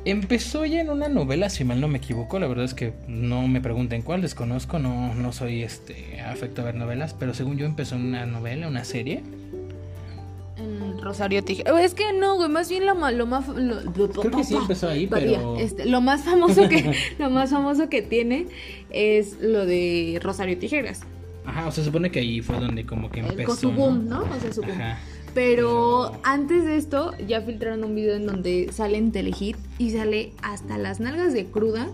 [0.06, 3.48] Empezó ya en una novela, si mal no me equivoco, la verdad es que no
[3.48, 7.66] me pregunten cuál, desconozco, no, no soy este afecto a ver novelas, pero según yo
[7.66, 9.24] empezó en una novela, una serie.
[11.02, 11.82] Rosario Tijera.
[11.84, 13.48] Es que no, güey, más bien lo, más...
[13.48, 15.58] Lo, Creo que sí empezó ahí, pero...
[15.58, 18.48] Este, lo más famoso que lo más famoso que tiene
[18.90, 21.02] es lo de Rosario Tijeras.
[21.48, 23.48] Ajá, o sea, se supone que ahí fue donde como que empezó.
[23.48, 24.22] Con su boom, ¿no?
[24.22, 24.74] O sea, su boom.
[24.74, 25.00] Ajá.
[25.34, 30.34] Pero antes de esto ya filtraron un video en donde sale en Telehit y sale
[30.42, 31.88] hasta las nalgas de cruda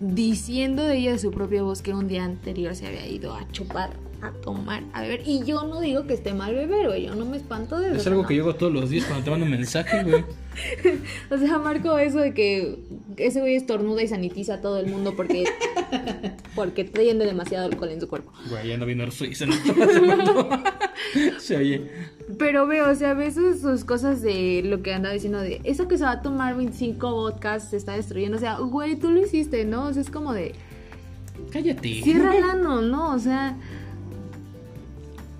[0.00, 3.48] diciendo de ella de su propia voz que un día anterior se había ido a
[3.52, 3.90] chupar
[4.24, 5.22] a tomar, a beber.
[5.26, 7.06] Y yo no digo que esté mal beber, güey.
[7.06, 7.96] Yo no me espanto de eso.
[7.96, 10.24] Es algo que yo hago todos los días cuando te mando un mensaje, güey.
[11.30, 12.78] o sea, Marco, eso de que
[13.16, 15.44] ese güey estornuda y sanitiza a todo el mundo porque
[16.54, 18.32] porque trayendo demasiado alcohol en su cuerpo.
[18.48, 19.46] Güey, ya no vino Suiza.
[21.38, 21.90] se oye.
[22.38, 25.98] Pero veo, o sea, ves sus, cosas de lo que anda diciendo de eso que
[25.98, 28.36] se va a tomar 25 vodkas se está destruyendo.
[28.36, 29.86] O sea, güey, tú lo hiciste, ¿no?
[29.86, 30.54] O sea, es como de.
[31.50, 32.02] Cállate.
[32.02, 33.14] Cierra el ano, ¿no?
[33.14, 33.56] O sea.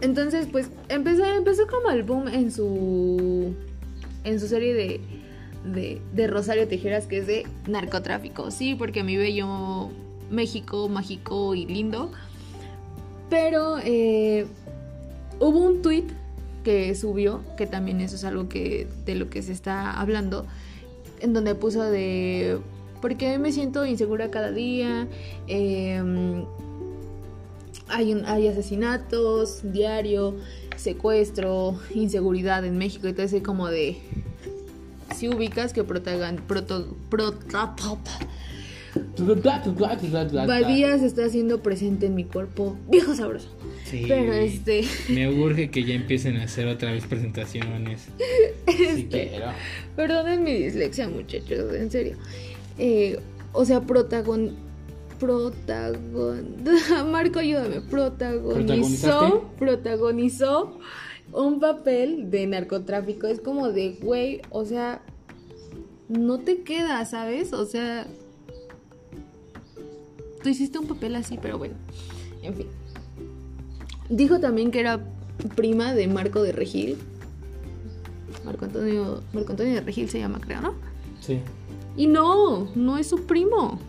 [0.04, 3.54] Entonces, pues empezó, empezó como el boom en su.
[4.22, 5.00] En su serie de,
[5.64, 8.50] de, de Rosario Tijeras, que es de narcotráfico.
[8.50, 9.88] Sí, porque mi bello
[10.30, 12.12] México mágico y lindo.
[13.30, 14.44] Pero eh,
[15.40, 16.04] hubo un tweet
[16.64, 20.44] que subió, que también eso es algo que de lo que se está hablando,
[21.20, 22.58] en donde puso de
[23.00, 25.08] porque me siento insegura cada día.
[25.46, 26.44] Em,
[27.88, 30.36] hay, hay asesinatos diario,
[30.76, 33.06] secuestro, inseguridad en México.
[33.06, 33.96] Entonces, como de.
[35.14, 36.96] Si ubicas que protagan, proto,
[40.46, 42.76] Badía se está haciendo presente en mi cuerpo.
[42.88, 43.48] Viejo sabroso.
[43.84, 44.84] Sí, Pero este.
[45.08, 48.08] Me urge que ya empiecen a hacer otra vez presentaciones.
[48.66, 49.30] Este,
[49.94, 52.16] Perdonen mi dislexia, muchachos, en serio.
[52.78, 53.18] Eh,
[53.52, 54.52] o sea, protagon.
[55.18, 56.64] Protagon.
[57.10, 57.80] Marco, ayúdame.
[57.80, 59.44] Protagonizó.
[59.58, 60.78] Protagonizó
[61.32, 63.26] un papel de narcotráfico.
[63.26, 65.02] Es como de, güey, o sea.
[66.08, 67.54] No te queda, ¿sabes?
[67.54, 68.06] O sea,
[70.42, 71.74] tú hiciste un papel así, pero bueno,
[72.42, 72.66] en fin.
[74.10, 75.00] Dijo también que era
[75.56, 76.98] prima de Marco de Regil.
[78.44, 80.74] Marco Antonio, Marco Antonio de Regil se llama, creo, ¿no?
[81.20, 81.40] Sí.
[81.96, 83.80] Y no, no es su primo.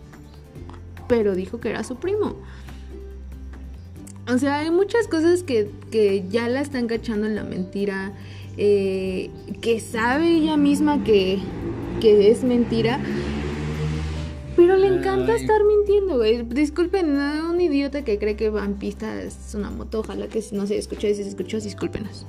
[1.08, 2.36] Pero dijo que era su primo.
[4.28, 5.70] O sea, hay muchas cosas que,
[6.30, 8.13] ya la están cachando en la mentira.
[8.58, 9.30] Eh,
[9.62, 11.39] que sabe ella misma que,
[12.00, 13.00] que es mentira.
[14.56, 16.44] Pero le encanta estar mintiendo, güey.
[16.44, 17.18] Disculpen,
[17.50, 20.00] un idiota que cree que van pista es una moto.
[20.00, 22.26] Ojalá que no se escuchó y si se escuchó, discúlpenos.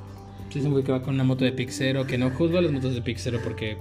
[0.50, 2.62] Sí, es un güey que va con una moto de Pixero, que no juzgo a
[2.62, 3.76] las motos de Pixero porque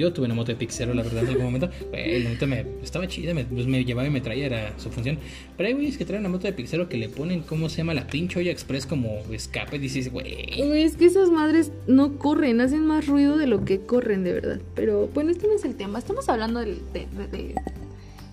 [0.00, 1.68] yo tuve una moto de Pixero, la verdad, en algún momento.
[1.90, 5.18] Güey, la me, estaba chida, me, pues, me llevaba y me traía, era su función.
[5.56, 7.92] Pero hay güeyes que traen una moto de Pixero que le ponen, ¿cómo se llama?
[7.94, 9.76] La pinche olla express como escape.
[9.76, 10.46] Y dices, güey.
[10.56, 14.32] Güey, es que esas madres no corren, hacen más ruido de lo que corren, de
[14.32, 14.60] verdad.
[14.74, 15.98] Pero bueno, este no es el tema.
[15.98, 17.54] Estamos hablando de, de,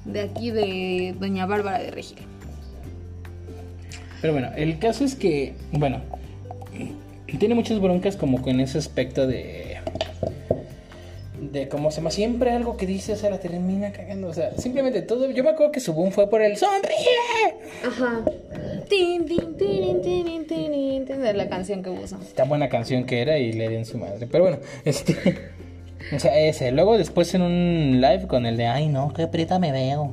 [0.05, 2.19] de, aquí, de Doña Bárbara de Regil.
[4.21, 6.01] Pero bueno, el caso es que, bueno,
[7.39, 9.77] tiene muchas broncas como con ese aspecto de
[11.51, 14.51] de cómo se llama, siempre algo que dice, o sea, la termina cagando, o sea,
[14.57, 17.55] simplemente todo, yo me acuerdo que su boom fue por el sonríe.
[17.85, 18.23] Ajá.
[18.89, 22.17] Tin, tin, tin, tin, tin, tin, la canción que usa.
[22.35, 25.15] Tan buena canción que era y le en su madre, pero bueno, este,
[26.15, 29.59] o sea, ese, luego después en un live con el de, ay no, qué prieta
[29.59, 30.11] me veo.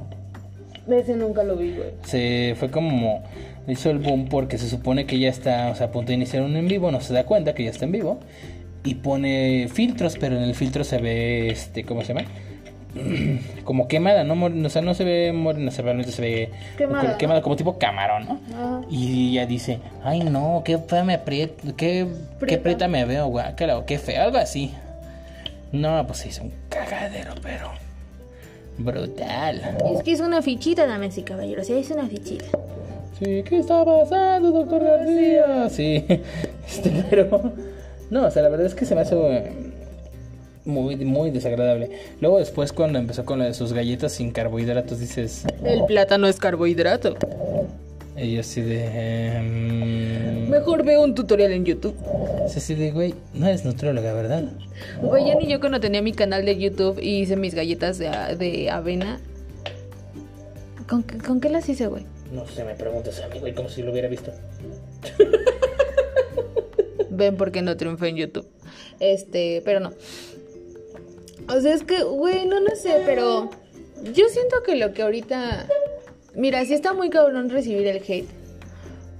[0.88, 1.90] Ese nunca lo vi, güey.
[2.04, 3.22] Se fue como
[3.66, 6.42] hizo el boom porque se supone que ya está, o sea, a punto de iniciar
[6.42, 8.18] un en vivo, no se da cuenta que ya está en vivo
[8.84, 12.28] y pone filtros, pero en el filtro se ve, este, ¿cómo se llama?
[13.64, 14.34] como quemada, ¿no?
[14.44, 18.86] O sea, no se ve morena, realmente se ve quemada, como, como tipo camarón, ¿no?
[18.90, 22.06] Y ella dice, ay no, qué fea me aprieta, qué,
[22.46, 24.72] qué preta me veo, claro, qué feo, algo así.
[25.72, 27.72] No, pues es un cagadero, pero
[28.78, 29.76] brutal.
[29.92, 32.44] Es que es una fichita, damas y caballeros, es una fichita.
[33.18, 35.68] Sí, ¿qué está pasando, doctor García?
[35.70, 36.04] Sí,
[36.68, 37.73] este, pero...
[38.10, 39.52] No, o sea, la verdad es que se me hace eh,
[40.64, 41.90] muy, muy desagradable.
[42.20, 45.44] Luego después cuando empezó con lo de sus galletas sin carbohidratos dices...
[45.64, 47.16] El plátano es carbohidrato.
[48.16, 49.36] Y yo así de...
[49.38, 51.96] em, Mejor veo un tutorial en YouTube.
[52.46, 54.44] sí, así de, güey, no eres nutrióloga, ¿verdad?
[55.02, 58.10] Güey, ya ni yo cuando tenía mi canal de YouTube y hice mis galletas de,
[58.38, 59.18] de avena.
[60.88, 62.04] ¿Con, qué- ¿Con qué las hice, güey?
[62.32, 64.30] No sé, me preguntas a mí, güey, como si lo hubiera visto.
[67.16, 68.46] Ven porque no triunfé en YouTube.
[69.00, 69.92] Este, pero no.
[71.48, 73.50] O sea, es que, güey, no, no sé, pero
[74.12, 75.66] yo siento que lo que ahorita...
[76.34, 78.28] Mira, sí está muy cabrón recibir el hate.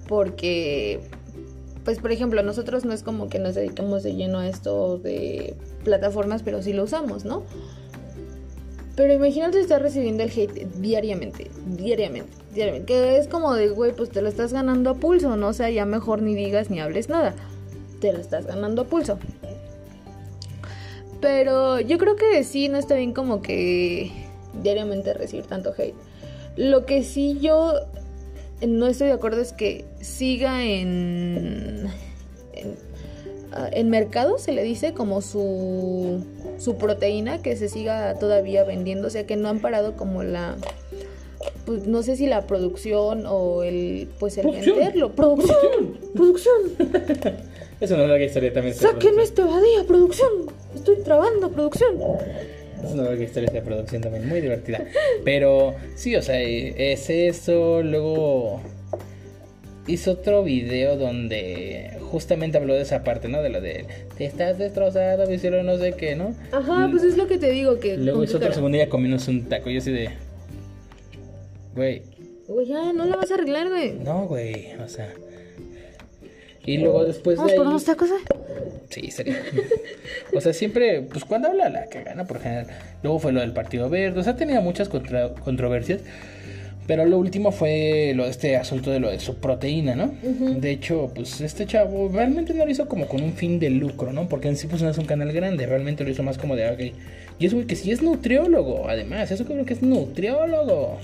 [0.08, 1.00] Porque,
[1.84, 5.54] pues, por ejemplo, nosotros no es como que nos dedicamos de lleno a esto de
[5.84, 7.44] plataformas, pero sí lo usamos, ¿no?
[8.96, 12.86] Pero imagínate estar recibiendo el hate diariamente, diariamente, diariamente.
[12.86, 15.48] Que es como de, güey, pues te lo estás ganando a pulso, ¿no?
[15.48, 17.34] O sea, ya mejor ni digas ni hables nada.
[18.00, 19.18] Te lo estás ganando a pulso.
[21.20, 24.10] Pero yo creo que sí, no está bien como que
[24.62, 25.94] diariamente recibir tanto hate.
[26.56, 27.74] Lo que sí yo
[28.66, 31.86] no estoy de acuerdo es que siga en...
[32.52, 32.76] en
[33.52, 36.24] ah, en mercado se le dice como su,
[36.58, 40.56] su proteína que se siga todavía vendiendo, o sea que no han parado como la
[41.66, 44.76] pues no sé si la producción o el pues el Producción.
[44.76, 46.54] venderlo, producción, producción.
[47.80, 48.76] Es una larga historia también.
[48.76, 49.20] producción.
[49.20, 50.30] este badía, producción.
[50.74, 51.96] Estoy trabando, producción.
[52.82, 54.84] Es una larga historia de producción también, muy divertida.
[55.24, 57.82] Pero sí, o sea, eh, es eso.
[57.82, 58.60] Luego
[59.86, 63.42] hizo otro video donde justamente habló de esa parte, ¿no?
[63.42, 66.34] De lo de te estás destrozado, me hicieron no sé qué, ¿no?
[66.52, 69.48] Ajá, pues es lo que te digo que Luego hizo otro segundo día comiéndose un
[69.48, 69.68] taco.
[69.70, 70.10] Y yo así de.
[71.74, 72.02] Güey,
[72.46, 73.94] Güey, ya no la vas a arreglar, güey.
[73.94, 75.12] no, güey, o sea.
[76.66, 77.56] Y luego después Vamos de.
[77.58, 78.34] por ahí- unos tacos, ¿eh?
[78.90, 79.36] Sí, sería.
[80.34, 82.66] o sea, siempre, pues cuando habla la que gana por general.
[83.02, 86.00] Luego fue lo del Partido Verde, o sea, tenía muchas contra- controversias.
[86.86, 90.12] Pero lo último fue lo de este asunto de lo de su proteína, ¿no?
[90.22, 94.12] De hecho, pues este chavo realmente no lo hizo como con un fin de lucro,
[94.12, 94.28] ¿no?
[94.28, 96.68] Porque en sí pues no es un canal grande, realmente lo hizo más como de,
[96.70, 96.94] ok.
[97.38, 100.98] Y es güey que sí es nutriólogo, además, eso creo que es nutriólogo.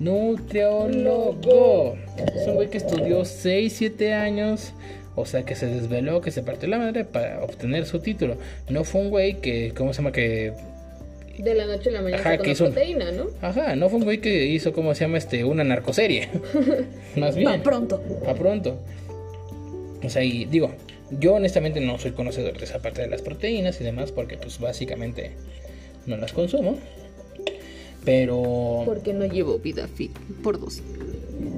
[0.00, 1.96] Nutriólogo.
[2.36, 4.72] Es un güey que estudió 6, 7 años.
[5.14, 8.36] O sea, que se desveló, que se partió la madre para obtener su título.
[8.70, 10.10] No fue un güey que, ¿cómo se llama?
[10.12, 10.54] Que
[11.38, 13.26] De la noche a la mañana Ajá, que hizo- proteína, ¿no?
[13.42, 15.18] Ajá, no fue un güey que hizo, ¿cómo se llama?
[15.18, 16.28] Este, una narcoserie.
[17.16, 17.46] Más bien.
[17.50, 18.02] Pa' pronto.
[18.26, 18.78] A pronto.
[20.02, 20.70] O sea, y digo,
[21.10, 24.58] yo honestamente no soy conocedor de esa parte de las proteínas y demás, porque pues
[24.58, 25.32] básicamente
[26.06, 26.78] no las consumo.
[28.04, 28.82] Pero...
[28.84, 30.82] Porque no llevo vida fit por dos.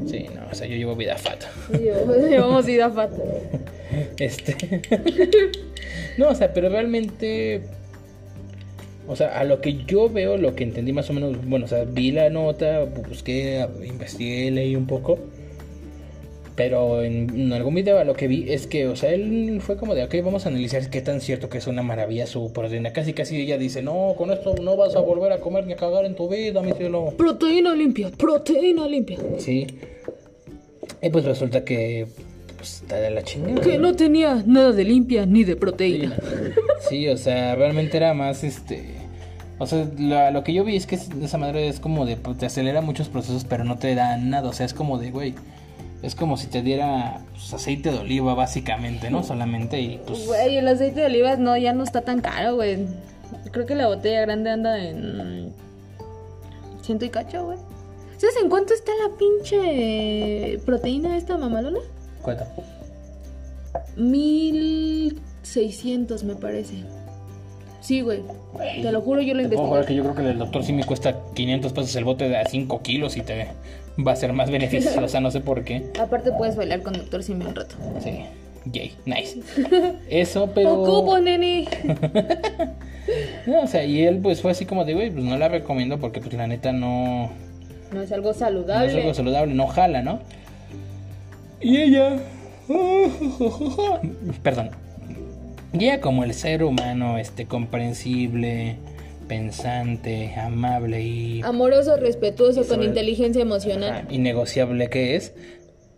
[0.07, 1.44] Sí, no, o sea, yo llevo vida fat.
[1.72, 3.11] Llevamos vida fat.
[4.18, 4.83] Este.
[6.18, 7.62] no, o sea, pero realmente.
[9.07, 11.68] O sea, a lo que yo veo, lo que entendí más o menos, bueno, o
[11.68, 15.18] sea, vi la nota, busqué, investigué, leí un poco.
[16.56, 19.76] Pero en, en algún video a lo que vi es que, o sea, él fue
[19.76, 22.92] como de, ok, vamos a analizar qué tan cierto que es una maravilla su proteína.
[22.92, 25.76] Casi, casi ella dice, no, con esto no vas a volver a comer ni a
[25.76, 27.12] cagar en tu vida, mi cielo.
[27.18, 29.18] Proteína limpia, proteína limpia.
[29.38, 29.66] Sí.
[31.02, 32.06] Y pues resulta que,
[32.56, 33.60] pues, está de la chingada.
[33.60, 36.16] Que no tenía nada de limpia ni de proteína.
[36.88, 38.84] Sí, o sea, realmente era más este.
[39.58, 42.16] O sea, la- lo que yo vi es que es- esa madre es como de.
[42.16, 44.48] pues, te acelera muchos procesos, pero no te da nada.
[44.48, 45.34] O sea, es como de, güey.
[46.04, 49.22] Es como si te diera pues, aceite de oliva, básicamente, ¿no?
[49.22, 50.26] Solamente y pues.
[50.26, 52.86] Güey, el aceite de olivas no, ya no está tan caro, güey.
[53.52, 55.54] Creo que la botella grande anda en.
[56.82, 57.56] Ciento y cacho, güey.
[58.18, 61.78] ¿Sabes en cuánto está la pinche proteína esta mamalona?
[62.20, 62.44] ¿Cuánto?
[63.96, 66.84] 1600 me parece.
[67.80, 68.22] Sí, güey.
[68.82, 69.86] Te lo juro, yo lo investigué.
[69.86, 72.46] que yo creo que el doctor sí me cuesta 500 pesos el bote de a
[72.46, 73.48] 5 kilos y te
[73.98, 75.90] va a ser más beneficiosa, no sé por qué.
[76.00, 77.76] Aparte puedes bailar con Doctor Simi un rato.
[78.02, 78.24] Sí.
[78.66, 79.40] Yay, nice.
[80.09, 80.83] Eso, pero.
[80.83, 81.66] Ocupo, nene.
[83.46, 85.98] No, o sea, y él pues fue así como de, güey, pues no la recomiendo
[85.98, 87.30] porque pues la neta no.
[87.92, 88.88] No es algo No saludable.
[88.90, 90.20] es algo saludable, no jala, ¿no?
[91.61, 92.16] Y ella.
[94.42, 94.70] Perdón.
[95.74, 98.76] Y ella, como el ser humano, este, comprensible,
[99.26, 101.42] pensante, amable y.
[101.42, 103.90] Amoroso, respetuoso, con inteligencia emocional.
[103.90, 105.32] Ajá, innegociable que es,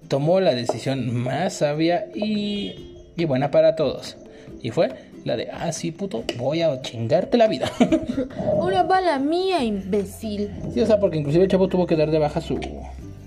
[0.09, 2.75] tomó la decisión más sabia y,
[3.17, 4.17] y buena para todos.
[4.63, 4.91] Y fue
[5.25, 7.71] la de, ah, sí, puto, voy a chingarte la vida.
[8.59, 10.51] Una bala mía, imbécil.
[10.73, 12.59] sí, o sea, porque inclusive el chavo tuvo que dar de baja su,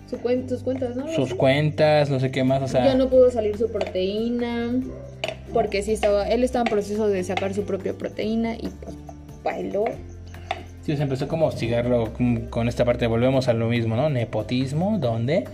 [0.09, 1.07] Su cuen- sus cuentas, ¿no?
[1.13, 2.85] sus cuentas, no sé qué más, o sea...
[2.85, 4.71] Ya no pudo salir su proteína.
[5.53, 6.29] Porque sí estaba.
[6.29, 8.95] Él estaba en proceso de sacar su propia proteína y pues
[9.43, 9.85] bailó.
[10.81, 12.13] Sí, se empezó como a hostigarlo
[12.49, 14.09] con, esta parte, volvemos a lo mismo, ¿no?
[14.09, 15.45] Nepotismo, donde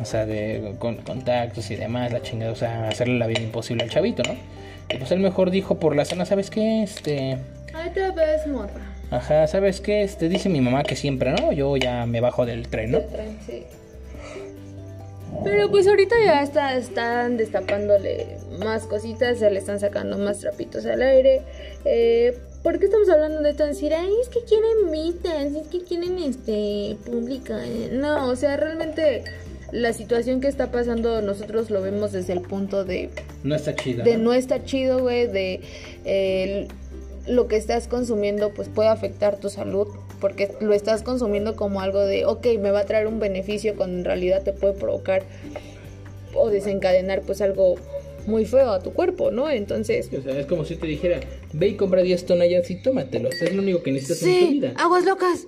[0.00, 3.84] O sea, de, con contactos y demás, la chingada, o sea, hacerle la vida imposible
[3.84, 4.34] al chavito, ¿no?
[4.90, 6.82] Y pues él mejor dijo por la zona, ¿sabes qué?
[6.82, 7.38] Este...
[7.74, 8.94] Ahí te ves, morra.
[9.10, 10.02] Ajá, ¿sabes qué?
[10.02, 11.52] Este, dice mi mamá que siempre, ¿no?
[11.52, 12.98] Yo ya me bajo del tren, ¿no?
[12.98, 13.64] Del tren, sí.
[15.44, 20.84] Pero pues ahorita ya está, están destapándole más cositas, se le están sacando más trapitos
[20.86, 21.42] al aire.
[21.84, 23.64] Eh, ¿Por qué estamos hablando de esto?
[23.64, 27.60] Decir, ay, es que quieren mitas, es que quieren este pública.
[27.92, 29.24] No, o sea, realmente
[29.72, 33.10] la situación que está pasando nosotros lo vemos desde el punto de
[33.42, 34.02] No está chido.
[34.02, 34.24] de ¿no?
[34.24, 35.60] no está chido, güey, de
[36.04, 36.68] eh,
[37.26, 39.88] lo que estás consumiendo pues puede afectar tu salud
[40.20, 43.98] porque lo estás consumiendo como algo de, ok, me va a traer un beneficio cuando
[43.98, 45.22] en realidad te puede provocar
[46.34, 47.76] o desencadenar pues algo
[48.28, 49.50] muy feo a tu cuerpo, ¿no?
[49.50, 50.08] Entonces...
[50.16, 51.18] O sea, es como si te dijera,
[51.52, 53.34] ve y compra 10 tonallas y tómatelos.
[53.42, 54.72] Es lo único que necesitas en tu Sí, vida.
[54.76, 55.46] aguas locas.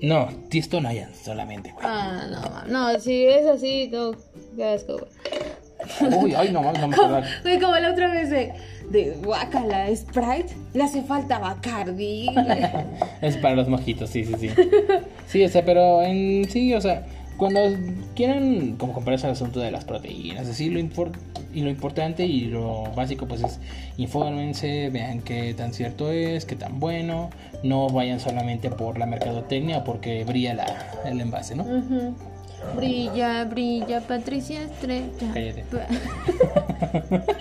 [0.00, 1.84] No, 10 tonallas solamente, güey.
[1.86, 4.12] Ah, no, no, si es así, no,
[4.56, 6.14] qué asco, güey.
[6.24, 7.28] Uy, ay, no, no me Como, acuerdo.
[7.42, 8.52] güey, como la otra vez de,
[8.90, 12.28] de guacala, Sprite, le hace falta Bacardi.
[13.22, 14.50] Es para los mojitos, sí, sí, sí.
[15.26, 17.06] Sí, o sea, pero en sí, o sea,
[17.40, 17.60] cuando
[18.14, 22.84] quieran como compararse al asunto de las proteínas, así lo y lo importante y lo
[22.94, 23.58] básico pues es
[23.96, 27.30] infórmense, vean qué tan cierto es, qué tan bueno,
[27.62, 30.66] no vayan solamente por la mercadotecnia porque brilla la,
[31.06, 31.64] el envase, ¿no?
[32.76, 35.06] Brilla, brilla, Patricia Estrella.
[35.32, 35.64] Cállate.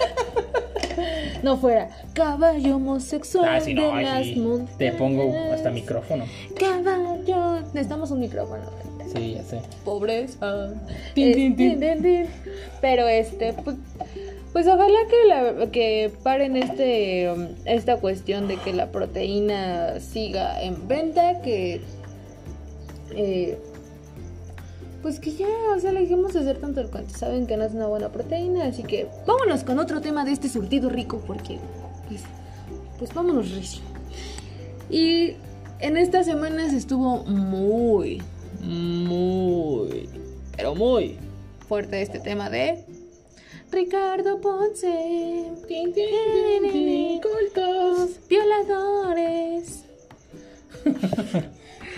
[1.41, 4.35] No fuera caballo homosexual Ah, sí, no, de las sí.
[4.35, 4.77] montañas.
[4.77, 6.25] Te pongo hasta micrófono.
[6.59, 7.61] Caballo.
[7.73, 8.63] Necesitamos un micrófono.
[9.13, 9.61] Sí, ya sé.
[9.83, 10.73] Pobreza.
[11.15, 12.25] Tin, tin, tin.
[12.81, 13.75] Pero este, pues,
[14.53, 20.61] pues ojalá que, la, que paren este, um, esta cuestión de que la proteína siga
[20.61, 21.81] en venta, que
[23.15, 23.57] eh,
[25.01, 27.17] pues que ya, o sea, le dejemos de hacer tanto el cuento.
[27.17, 30.49] Saben que no es una buena proteína, así que vámonos con otro tema de este
[30.49, 31.57] surtido rico, porque
[32.07, 32.21] pues,
[32.97, 33.81] pues vámonos recio.
[34.89, 35.35] Y
[35.79, 38.21] en estas semanas estuvo muy,
[38.61, 40.09] muy,
[40.55, 41.17] pero muy
[41.67, 42.83] fuerte este tema de
[43.71, 45.45] Ricardo Ponce.
[47.21, 49.85] Cultos, violadores.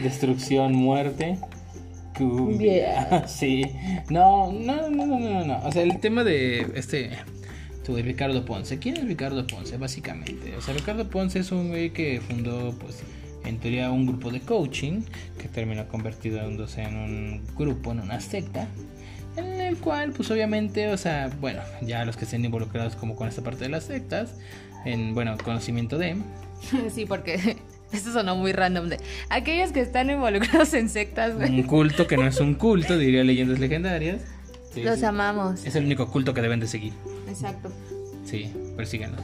[0.04, 1.39] Destrucción, muerte.
[2.17, 3.26] Cumbia.
[3.28, 3.63] Sí.
[4.10, 5.65] No, no, no, no, no, no.
[5.65, 7.12] O sea, el tema de este.
[7.88, 8.78] de Ricardo Ponce.
[8.80, 9.78] ¿Quién es Ricardo Ponce?
[9.78, 10.56] Básicamente.
[10.58, 13.04] O sea, Ricardo Ponce es un güey que fundó, pues,
[13.46, 15.02] en teoría un grupo de coaching.
[15.38, 18.68] Que terminó convirtiéndose en un grupo, en una secta.
[19.38, 23.28] En el cual, pues, obviamente, o sea, bueno, ya los que estén involucrados como con
[23.28, 24.36] esta parte de las sectas.
[24.86, 26.18] En, bueno, conocimiento de.
[26.94, 27.58] Sí, porque
[27.92, 29.00] esto sonó muy random de
[29.30, 31.50] aquellos que están involucrados en sectas, güey.
[31.50, 34.22] Un culto que no es un culto, diría leyendas legendarias.
[34.74, 35.06] Sí, Los sí.
[35.06, 35.66] amamos.
[35.66, 36.94] Es el único culto que deben de seguir.
[37.28, 37.72] Exacto.
[38.26, 39.22] Sí, persíganos.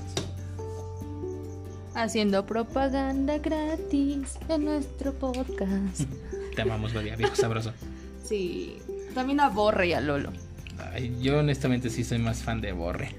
[1.98, 6.02] Haciendo propaganda gratis en nuestro podcast.
[6.56, 7.74] Te amamos, Gloria, viejo sabroso.
[8.24, 8.78] Sí.
[9.16, 10.34] También a Borre y a Lolo.
[10.94, 13.10] Ay, yo honestamente sí soy más fan de Borre.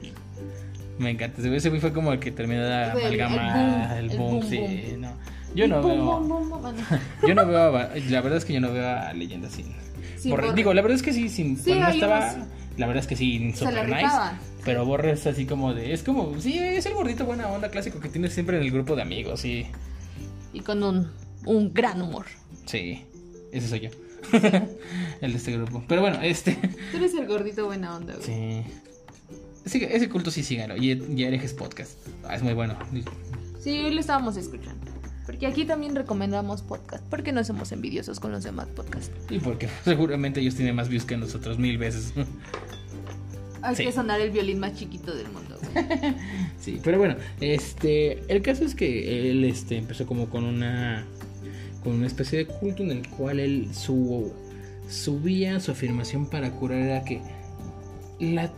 [0.98, 1.40] Me encanta.
[1.40, 4.42] Ese güey- fue como el que terminó de El- el amalgamar, el boom, el boom,
[4.50, 5.12] sí, no.
[5.54, 6.52] Yo no veo,
[7.26, 9.74] yo no veo, a- la verdad es que yo no veo a Leyendas sin
[10.18, 10.42] Sí, Borre.
[10.48, 10.54] Borre.
[10.56, 13.02] Digo, la verdad es que sí, sin, Sí, cuando no hay estaba, unos- la verdad
[13.02, 14.06] es que sí, super nice.
[14.64, 18.00] Pero Borre es así como de, es como, sí, es el gordito buena onda clásico
[18.00, 19.66] que tienes siempre en el grupo de amigos, sí.
[20.52, 21.08] Y con un,
[21.46, 22.26] un gran humor.
[22.66, 23.04] Sí,
[23.52, 23.90] ese soy yo.
[25.20, 25.82] el de este grupo.
[25.88, 26.52] Pero bueno, este.
[26.90, 28.26] Tú eres el gordito buena onda, güey.
[28.26, 28.62] Sí.
[29.64, 30.76] Sigue- ese culto sí síganlo.
[30.76, 31.92] Y, y herejes podcast.
[32.24, 32.76] Ah, es muy bueno.
[33.60, 34.90] Sí, hoy lo estábamos escuchando.
[35.26, 37.04] Porque aquí también recomendamos podcast.
[37.08, 39.12] Porque no somos envidiosos con los demás podcasts.
[39.30, 42.12] Y porque seguramente ellos tienen más views que nosotros mil veces.
[43.62, 43.84] Hay Sí.
[43.84, 45.58] que sonar el violín más chiquito del mundo.
[45.72, 45.84] güey.
[46.60, 48.22] Sí, pero bueno, este.
[48.32, 51.06] El caso es que él este, empezó como con una.
[51.84, 54.32] Con una especie de culto en el cual él su,
[54.88, 57.20] subía su afirmación para curar era que
[58.18, 58.50] la,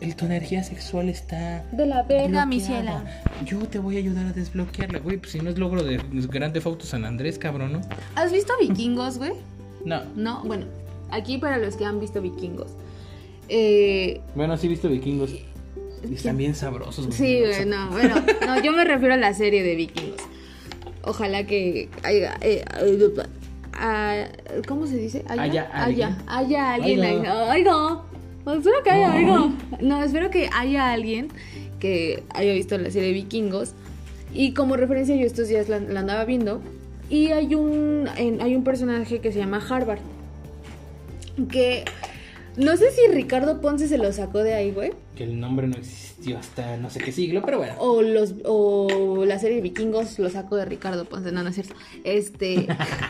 [0.00, 3.04] el- tu energía sexual está De la verga, mi ciela.
[3.44, 5.18] Yo te voy a ayudar a desbloquearla, güey.
[5.18, 7.80] Pues si no es logro de Grande Auto San Andrés, cabrón, ¿no?
[8.14, 9.32] ¿Has visto vikingos, güey?
[9.84, 10.02] No.
[10.16, 10.64] No, bueno.
[11.10, 12.70] Aquí para los que han visto vikingos.
[13.48, 15.32] Eh, Bueno, sí he visto vikingos.
[15.32, 17.16] Y están bien sabrosos, güey.
[17.18, 18.16] Sí, güey, no, bueno,
[18.46, 20.20] no, yo me refiero a la serie de vikingos.
[21.04, 22.64] Ojalá que haya, eh,
[24.66, 25.24] ¿cómo se dice?
[25.28, 27.00] Haya haya, haya alguien.
[27.02, 27.60] Ahí.
[27.60, 28.02] Oiga,
[28.56, 29.52] espero que haya algo.
[29.80, 31.28] No, espero que haya alguien
[31.80, 33.74] que haya visto la serie de vikingos.
[34.34, 36.60] Y como referencia, yo estos días la, la andaba viendo.
[37.10, 39.98] Y hay un, en- hay un personaje que se llama Harvard.
[41.50, 41.84] Que
[42.56, 44.92] No sé si Ricardo Ponce se lo sacó de ahí, güey.
[45.16, 47.74] Que el nombre no existió hasta no sé qué siglo, pero bueno.
[47.78, 51.32] O, los, o la serie Vikingos lo sacó de Ricardo Ponce.
[51.32, 51.74] No, no es cierto.
[52.04, 52.66] Este.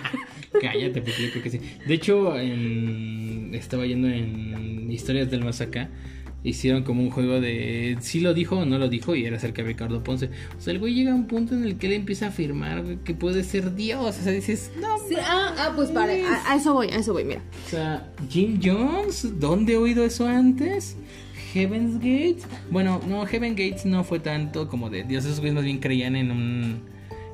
[0.60, 1.60] Cállate, porque yo creo que sí.
[1.86, 5.88] De hecho, estaba yendo en Historias del Más Acá
[6.44, 9.62] hicieron como un juego de si lo dijo o no lo dijo y era acerca
[9.62, 10.30] de Ricardo Ponce.
[10.56, 12.84] O sea, el güey llega a un punto en el que él empieza a afirmar
[13.04, 14.18] que puede ser Dios.
[14.18, 14.96] O sea, dices, no.
[15.20, 17.42] ah, ah, pues para, a, eso voy, a eso voy, mira.
[17.66, 20.96] O sea, Jim Jones, ¿dónde he oído eso antes?
[21.52, 22.46] Heaven's Gates.
[22.70, 26.16] Bueno, no, Heaven Gates no fue tanto como de Dios, esos güeyes más bien creían
[26.16, 26.82] en un.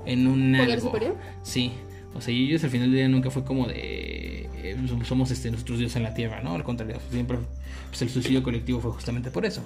[0.06, 0.56] En un.
[0.59, 1.16] ¿Poder superior?
[1.42, 1.72] Sí.
[2.18, 4.48] O sea, ellos al final del día nunca fue como de.
[4.56, 6.54] Eh, somos este, nosotros Dios en la tierra, ¿no?
[6.54, 7.38] Al contrario, siempre
[7.88, 9.62] pues el suicidio colectivo fue justamente por eso,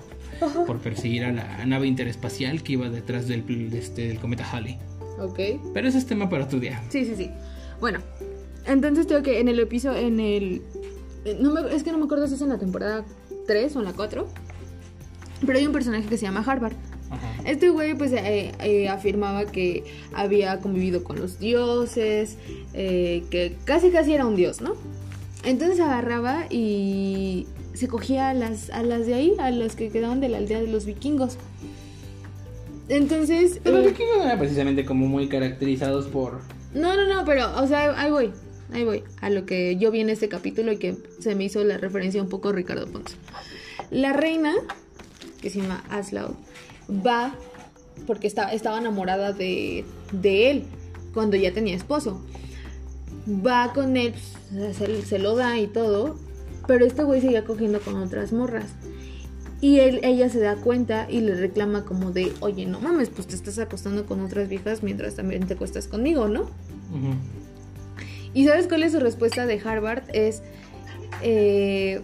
[0.66, 3.44] por perseguir a la nave interespacial que iba detrás del,
[3.74, 4.78] este, del cometa Halley.
[5.18, 5.40] Ok.
[5.74, 6.82] Pero ese es tema para otro día.
[6.88, 7.30] Sí, sí, sí.
[7.80, 8.00] Bueno,
[8.66, 10.62] entonces tengo que en el episodio, en el...
[11.40, 13.04] No es que no me acuerdo si es en la temporada
[13.46, 14.28] 3 o en la 4,
[15.46, 16.74] pero hay un personaje que se llama Harvard.
[17.44, 22.36] Este güey pues eh, eh, afirmaba que había convivido con los dioses,
[22.74, 24.74] eh, que casi casi era un dios, ¿no?
[25.44, 30.20] Entonces agarraba y se cogía a las, a las de ahí, a las que quedaban
[30.20, 31.36] de la aldea de los vikingos.
[32.88, 33.60] Entonces...
[33.62, 36.40] Pero los vikingos no eran precisamente como muy caracterizados por...
[36.74, 38.30] No, no, no, pero, o sea, ahí voy,
[38.72, 41.62] ahí voy, a lo que yo vi en este capítulo y que se me hizo
[41.64, 43.16] la referencia un poco Ricardo Ponce.
[43.90, 44.54] La reina,
[45.40, 46.34] que se llama Aslaug,
[47.06, 47.34] va
[48.06, 50.64] porque está, estaba enamorada de, de él
[51.14, 52.20] cuando ya tenía esposo.
[53.28, 54.14] Va con él,
[54.50, 56.16] se, se lo da y todo,
[56.66, 58.70] pero este güey seguía cogiendo con otras morras.
[59.60, 63.28] Y él, ella se da cuenta y le reclama como de, oye, no mames, pues
[63.28, 66.46] te estás acostando con otras viejas mientras también te acuestas conmigo, ¿no?
[68.34, 70.02] ¿Y sabes cuál es su respuesta de Harvard?
[70.12, 70.42] Es,
[71.22, 72.00] eh,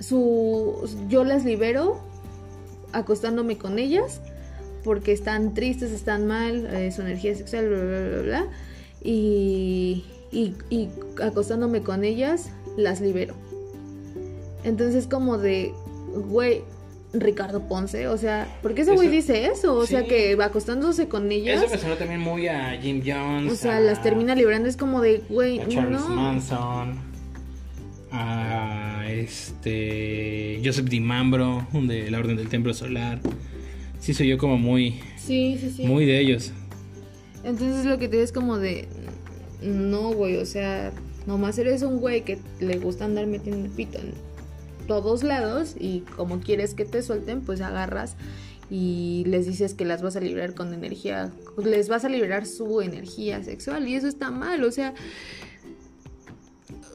[0.00, 2.00] su, yo las libero
[2.92, 4.20] acostándome con ellas
[4.84, 8.46] porque están tristes, están mal, eh, su energía sexual, bla, bla, bla, bla.
[9.02, 10.88] y, y
[11.22, 13.34] acostándome con ellas, las libero.
[14.64, 15.72] Entonces como de,
[16.28, 16.62] güey,
[17.12, 19.74] Ricardo Ponce, o sea, ¿por qué ese güey dice eso?
[19.74, 21.62] O sea, que va acostándose con ellas.
[21.62, 23.52] Eso me sonó también muy a Jim Jones.
[23.52, 26.96] O sea, las termina librando, es como de, güey, Charles Manson,
[28.10, 28.85] a
[29.20, 33.20] este Joseph DiMambro, de la Orden del Templo Solar.
[34.00, 35.00] Sí, soy yo como muy.
[35.16, 35.82] Sí, sí, sí.
[35.84, 36.52] Muy de ellos.
[37.44, 38.88] Entonces lo que te es como de.
[39.62, 40.92] No, güey, o sea,
[41.26, 44.12] nomás eres un güey que le gusta andar metiendo el pito en
[44.86, 48.16] todos lados y como quieres que te suelten, pues agarras
[48.70, 51.32] y les dices que las vas a liberar con energía,
[51.64, 54.94] les vas a liberar su energía sexual y eso está mal, o sea,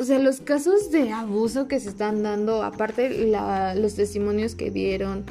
[0.01, 3.27] o sea, los casos de abuso que se están dando, aparte
[3.75, 5.25] los testimonios que dieron,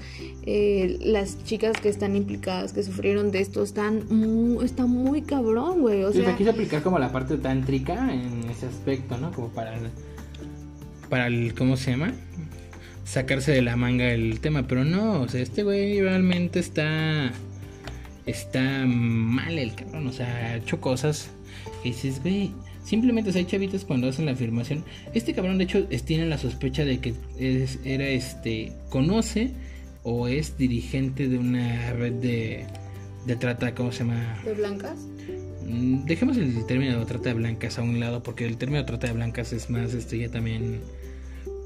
[0.46, 5.80] eh, las chicas que están implicadas, que sufrieron de esto, están muy, está muy cabrón,
[5.80, 6.04] güey.
[6.04, 9.32] O sea, quise aplicar como la parte tántrica en ese aspecto, ¿no?
[9.32, 9.76] Como para
[11.08, 12.12] para el, ¿cómo se llama?
[13.04, 17.32] sacarse de la manga el tema, pero no, o sea, este güey realmente está
[18.24, 21.30] está mal el cabrón, o sea, ha hecho cosas
[21.82, 22.52] que dices, güey,
[22.90, 24.84] simplemente, o sea, hay chavitos cuando hacen la afirmación,
[25.14, 29.52] este cabrón de hecho tiene la sospecha de que es, era este, conoce
[30.02, 32.66] o es dirigente de una red de,
[33.26, 34.40] de trata, ¿cómo se llama?
[34.44, 34.98] ¿De blancas?
[35.68, 38.86] Mm, dejemos el término de trata de blancas a un lado, porque el término de
[38.86, 40.80] trata de blancas es más, este, ya también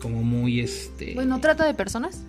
[0.03, 1.15] como muy este.
[1.15, 2.23] Bueno, trata de personas.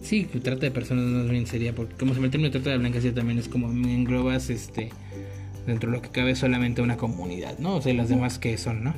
[0.00, 3.02] Sí, trata de personas más bien sería, porque como se me termina trata de blancas
[3.02, 4.88] ya también es como englobas este
[5.68, 7.76] dentro de lo que cabe solamente una comunidad, ¿no?
[7.76, 8.94] O sea, las demás que son, ¿no?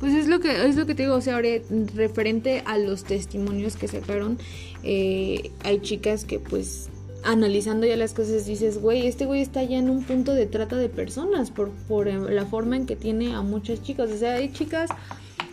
[0.00, 1.48] Pues es lo que es lo que te digo, o sea, ahora
[1.94, 4.38] referente a los testimonios que sacaron,
[4.82, 6.88] eh, hay chicas que pues
[7.24, 10.76] analizando ya las cosas dices, güey, este güey está ya en un punto de trata
[10.76, 14.52] de personas por, por la forma en que tiene a muchas chicas, o sea, hay
[14.52, 14.90] chicas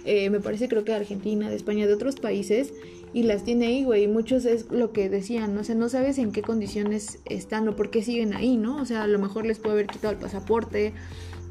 [0.05, 2.73] eh, me parece creo que de Argentina, de España, de otros países,
[3.13, 4.07] y las tiene ahí, güey.
[4.07, 5.61] Muchos es lo que decían, ¿no?
[5.61, 8.81] o sea, no sabes en qué condiciones están o por qué siguen ahí, ¿no?
[8.81, 10.93] O sea, a lo mejor les puede haber quitado el pasaporte,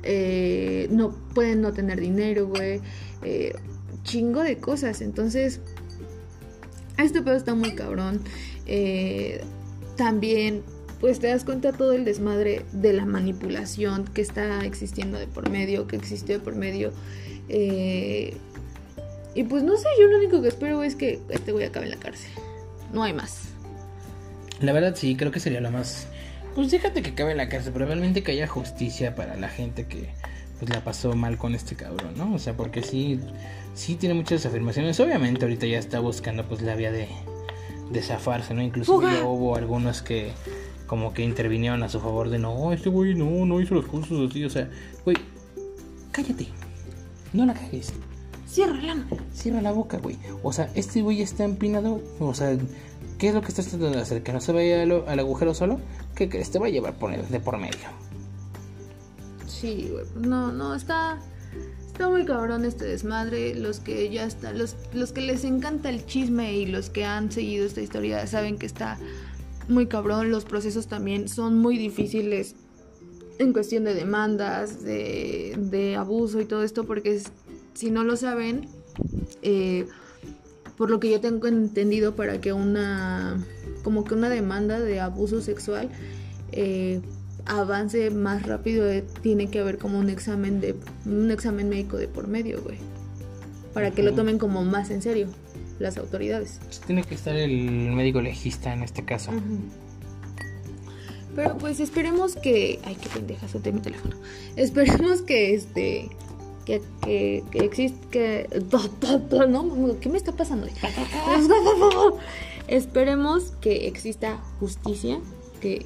[0.03, 2.81] eh, no pueden no tener dinero, güey.
[3.23, 3.55] Eh,
[4.03, 5.01] chingo de cosas.
[5.01, 5.61] Entonces,
[6.99, 8.21] este pedo está muy cabrón.
[9.97, 10.63] también
[11.03, 15.51] pues te das cuenta todo el desmadre de la manipulación que está existiendo de por
[15.51, 16.93] medio, que existió de por medio
[17.49, 18.37] eh,
[19.35, 21.93] y pues no sé, yo lo único que espero es que este güey acabe en
[21.93, 22.31] la cárcel.
[22.93, 23.49] No hay más.
[24.61, 26.07] La verdad sí, creo que sería lo más...
[26.55, 30.11] Pues déjate que acabe en la cárcel, probablemente que haya justicia para la gente que
[30.59, 32.35] pues la pasó mal con este cabrón, ¿no?
[32.35, 33.19] O sea, porque sí,
[33.75, 35.01] sí tiene muchas afirmaciones.
[35.01, 37.09] Obviamente ahorita ya está buscando pues la vía de,
[37.91, 38.63] de zafarse, ¿no?
[38.63, 40.31] Incluso hubo algunos que
[40.87, 44.13] como que intervinieron a su favor de no, este güey no, no hizo las cosas
[44.29, 44.69] así, o sea,
[45.07, 45.17] güey,
[46.11, 46.49] cállate,
[47.33, 47.95] no la cagues.
[48.53, 50.19] Cierra Cierra la boca, güey.
[50.43, 52.03] O sea, este güey está empinado.
[52.21, 52.55] O sea,
[53.17, 54.23] ¿qué es lo que estás tratando de hacer?
[54.23, 55.81] ¿Que no se vaya al, agujero solo?
[56.15, 56.51] ¿Qué crees?
[56.51, 57.89] Te va a llevar por de por medio.
[59.47, 60.05] Sí, güey.
[60.17, 61.19] No, no, está.
[61.87, 63.55] Está muy cabrón este desmadre.
[63.55, 64.59] Los que ya están.
[64.59, 68.59] Los, los que les encanta el chisme y los que han seguido esta historia saben
[68.59, 68.99] que está
[69.67, 70.31] muy cabrón.
[70.31, 72.55] Los procesos también son muy difíciles
[73.39, 77.33] en cuestión de demandas, de, de abuso y todo esto, porque es
[77.75, 78.69] si no lo saben,
[79.43, 79.87] eh,
[80.77, 83.43] por lo que yo tengo entendido, para que una,
[83.83, 85.89] como que una demanda de abuso sexual
[86.53, 87.01] eh,
[87.45, 92.09] avance más rápido, eh, tiene que haber como un examen de, un examen médico de
[92.09, 92.79] por medio, güey,
[93.75, 95.29] para que lo tomen como más en serio
[95.79, 96.61] las autoridades.
[96.87, 99.33] Tiene que estar el médico legista en este caso.
[101.35, 102.79] Pero pues esperemos que.
[102.85, 104.17] Ay, qué pendeja, solté mi teléfono.
[104.57, 106.11] Esperemos que este
[106.65, 108.49] que, que, que existe, que...
[109.49, 109.99] ¿no?
[110.01, 110.67] ¿Qué me está pasando?
[112.69, 115.19] Esperemos que exista justicia,
[115.61, 115.85] que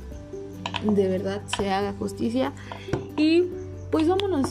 [0.84, 2.52] de verdad se haga justicia.
[3.16, 3.44] Y
[3.90, 4.50] pues vámonos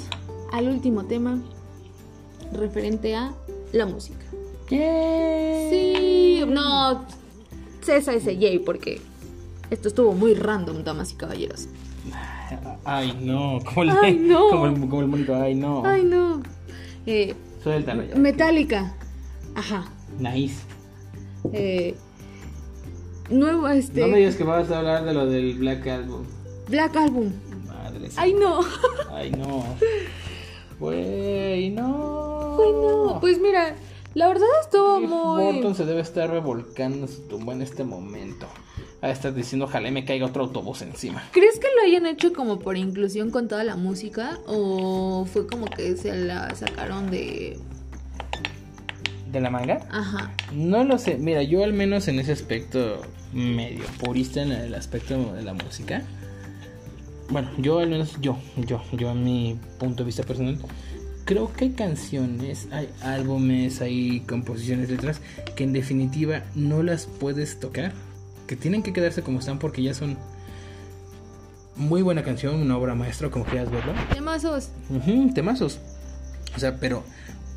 [0.52, 1.42] al último tema
[2.52, 3.34] referente a
[3.72, 4.26] la música.
[4.70, 7.06] Sí, no,
[7.84, 9.00] cesa ese yay porque
[9.70, 11.68] esto estuvo muy random, damas y caballeros.
[12.86, 13.60] Ay, no.
[13.66, 14.50] Como el, ay, no.
[14.50, 15.84] Como el, como el monito, ay, no.
[15.86, 16.42] Ay, no.
[17.06, 18.16] Eh, Suéltalo ya.
[18.16, 18.96] Metallica.
[19.56, 19.86] Ajá.
[20.20, 20.64] Nice.
[21.52, 21.96] Eh,
[23.30, 24.02] nuevo, este.
[24.02, 26.26] No me digas que vas a hablar de lo del Black Album.
[26.70, 27.32] Black Album.
[27.68, 28.60] Madre Ay, no.
[29.12, 29.64] Ay, no.
[30.80, 32.56] Güey, no.
[32.56, 33.18] Güey, no.
[33.20, 33.76] Pues mira,
[34.14, 35.54] la verdad estuvo muy.
[35.54, 38.48] Morton se debe estar revolcando su tumba en este momento
[39.10, 41.24] a estar diciendo, ojalá me caiga otro autobús encima.
[41.32, 44.40] ¿Crees que lo hayan hecho como por inclusión con toda la música?
[44.48, 47.60] ¿O fue como que se la sacaron de...
[49.32, 49.86] ¿De la manga?
[49.92, 50.34] Ajá.
[50.54, 51.18] No lo sé.
[51.18, 53.02] Mira, yo al menos en ese aspecto
[53.34, 56.04] medio purista en el aspecto de la música.
[57.30, 60.58] Bueno, yo al menos yo, yo, yo a mi punto de vista personal,
[61.26, 65.22] creo que hay canciones, hay álbumes, hay composiciones, letras
[65.56, 67.94] que en definitiva no las puedes tocar
[68.48, 70.18] que tienen que quedarse como están porque ya son
[71.76, 73.94] muy buena canción, una obra maestra, como quieras verlo.
[74.14, 74.70] Temazos.
[75.34, 75.80] temazos.
[76.56, 77.04] O sea, pero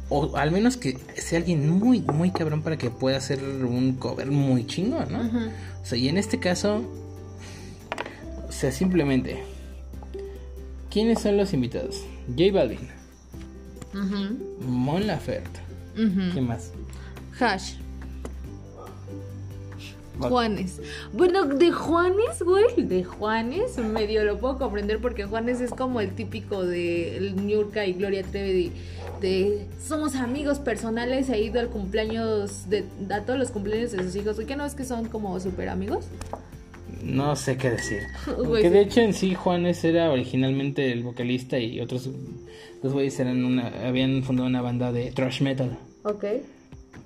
[0.09, 4.31] o al menos que sea alguien muy, muy cabrón para que pueda hacer un cover
[4.31, 5.21] muy chingón, ¿no?
[5.83, 6.83] O sea, y en este caso,
[8.49, 9.43] o sea, simplemente,
[10.91, 12.05] ¿quiénes son los invitados?
[12.29, 12.89] J Balvin,
[14.67, 15.61] Mon Laferte,
[16.33, 16.73] ¿qué más?
[17.39, 17.75] Hash.
[20.19, 20.81] Juanes.
[21.13, 26.11] Bueno, de Juanes, güey, de Juanes, medio lo puedo comprender porque Juanes es como el
[26.11, 28.73] típico de Niurka y Gloria Trevi
[29.21, 34.17] de, somos amigos personales, ha ido al cumpleaños, de, a todos los cumpleaños de sus
[34.17, 34.39] hijos.
[34.47, 36.07] ¿Qué no es que son como súper amigos?
[37.03, 38.03] No sé qué decir.
[38.25, 42.11] Porque de hecho en sí Juanes era originalmente el vocalista y otros
[42.83, 45.79] dos güeyes eran una, habían fundado una banda de thrash metal.
[46.03, 46.25] Ok.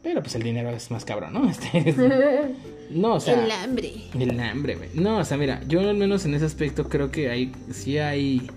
[0.03, 1.49] Pero pues el dinero es más cabrón, ¿no?
[1.51, 1.95] Este,
[2.95, 3.43] no, o sea.
[3.45, 3.93] El hambre.
[4.19, 4.91] El hambre, güey.
[4.95, 7.53] No, o sea, mira, yo al menos en ese aspecto creo que hay.
[7.71, 8.51] Sí hay.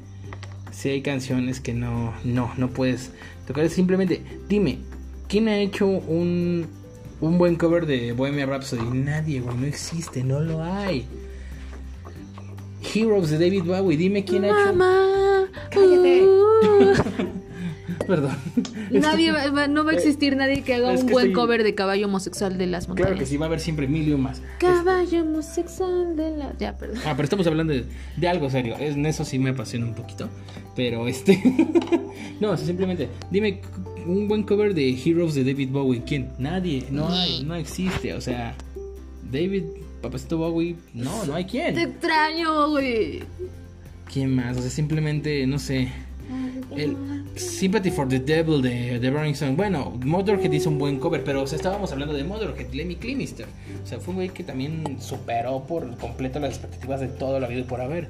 [0.72, 2.14] Sí hay canciones que no.
[2.24, 3.12] No, no puedes
[3.48, 3.68] tocar.
[3.70, 4.80] Simplemente, dime,
[5.28, 6.68] ¿quién ha hecho un.
[7.22, 8.86] Un buen cover de Bohemia Rhapsody?
[8.92, 9.56] Nadie, güey.
[9.56, 11.06] No existe, no lo hay.
[12.94, 15.50] Heroes de David Bowie, dime quién ha hecho.
[15.72, 16.28] Cállate.
[18.08, 18.36] Perdón.
[18.91, 22.08] Nadie va, no va a eh, existir nadie que haga un buen cover de caballo
[22.08, 23.10] homosexual de las montañas.
[23.10, 24.41] Claro que sí, va a haber siempre mil y más.
[24.60, 26.58] Caballo homosexual de la.
[26.58, 27.00] Ya, perdón.
[27.06, 28.76] Ah, pero estamos hablando de, algo serio.
[28.80, 30.30] En eso sí me apasiona un poquito.
[30.76, 31.41] Pero este.
[32.39, 33.10] no, simplemente.
[33.32, 33.62] Dime
[34.06, 36.04] un buen cover de Heroes de David Bowie.
[36.06, 36.32] ¿Quién?
[36.38, 36.86] Nadie.
[36.91, 38.14] No hay, no existe.
[38.14, 38.56] O sea,
[39.32, 39.64] David,
[40.02, 40.76] Papacito Bowie.
[40.93, 41.74] No, no hay quien.
[41.74, 43.24] Te extraño, güey.
[44.12, 44.58] ¿Quién más?
[44.58, 45.91] O sea, simplemente, no sé.
[46.76, 49.56] El Sympathy for the Devil de, The Rolling Stone.
[49.56, 53.46] Bueno, Motorhead hizo un buen cover, pero estábamos hablando de Motorhead, Lemmy Kilmister.
[53.84, 57.48] O sea, fue un güey que también superó por completo las expectativas de todo la
[57.48, 58.10] vida y por haber.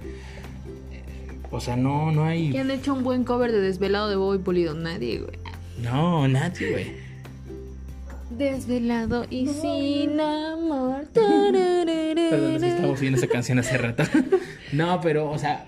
[1.51, 2.51] O sea, no, no hay.
[2.51, 4.73] ¿Quién ha hecho un buen cover de Desvelado de Bobby Pulido?
[4.73, 5.39] Nadie, güey.
[5.81, 7.05] No, nadie, güey.
[8.29, 11.05] Desvelado y sin amor.
[11.13, 14.03] Perdón, estamos viendo esa canción hace rato.
[14.73, 15.65] no, pero, o sea,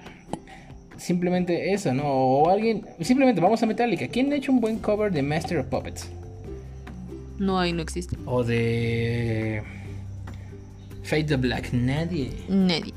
[0.97, 2.03] simplemente eso, ¿no?
[2.05, 4.07] O alguien, simplemente vamos a Metallica.
[4.07, 6.09] ¿Quién ha hecho un buen cover de Master of Puppets?
[7.39, 8.17] No hay, no existe.
[8.25, 9.61] O de
[11.03, 12.31] Fate the Black, nadie.
[12.49, 12.93] Nadie.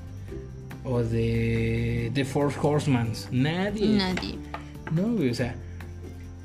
[0.85, 3.89] O de The Four Horsemans, nadie.
[3.89, 4.37] Nadie.
[4.93, 5.55] No, güey, o sea,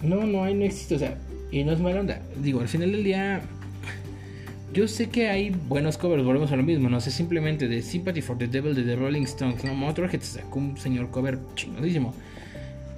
[0.03, 1.17] no, no hay, no existe, o sea,
[1.51, 2.21] y no es mala onda.
[2.41, 3.41] Digo, al final del día,
[4.75, 8.21] yo sé que hay buenos covers, volvemos a lo mismo, no sé, simplemente de Sympathy
[8.21, 9.73] for the Devil de The Rolling Stones, ¿no?
[9.73, 12.13] Motorhead sacó un señor cover chingodísimo.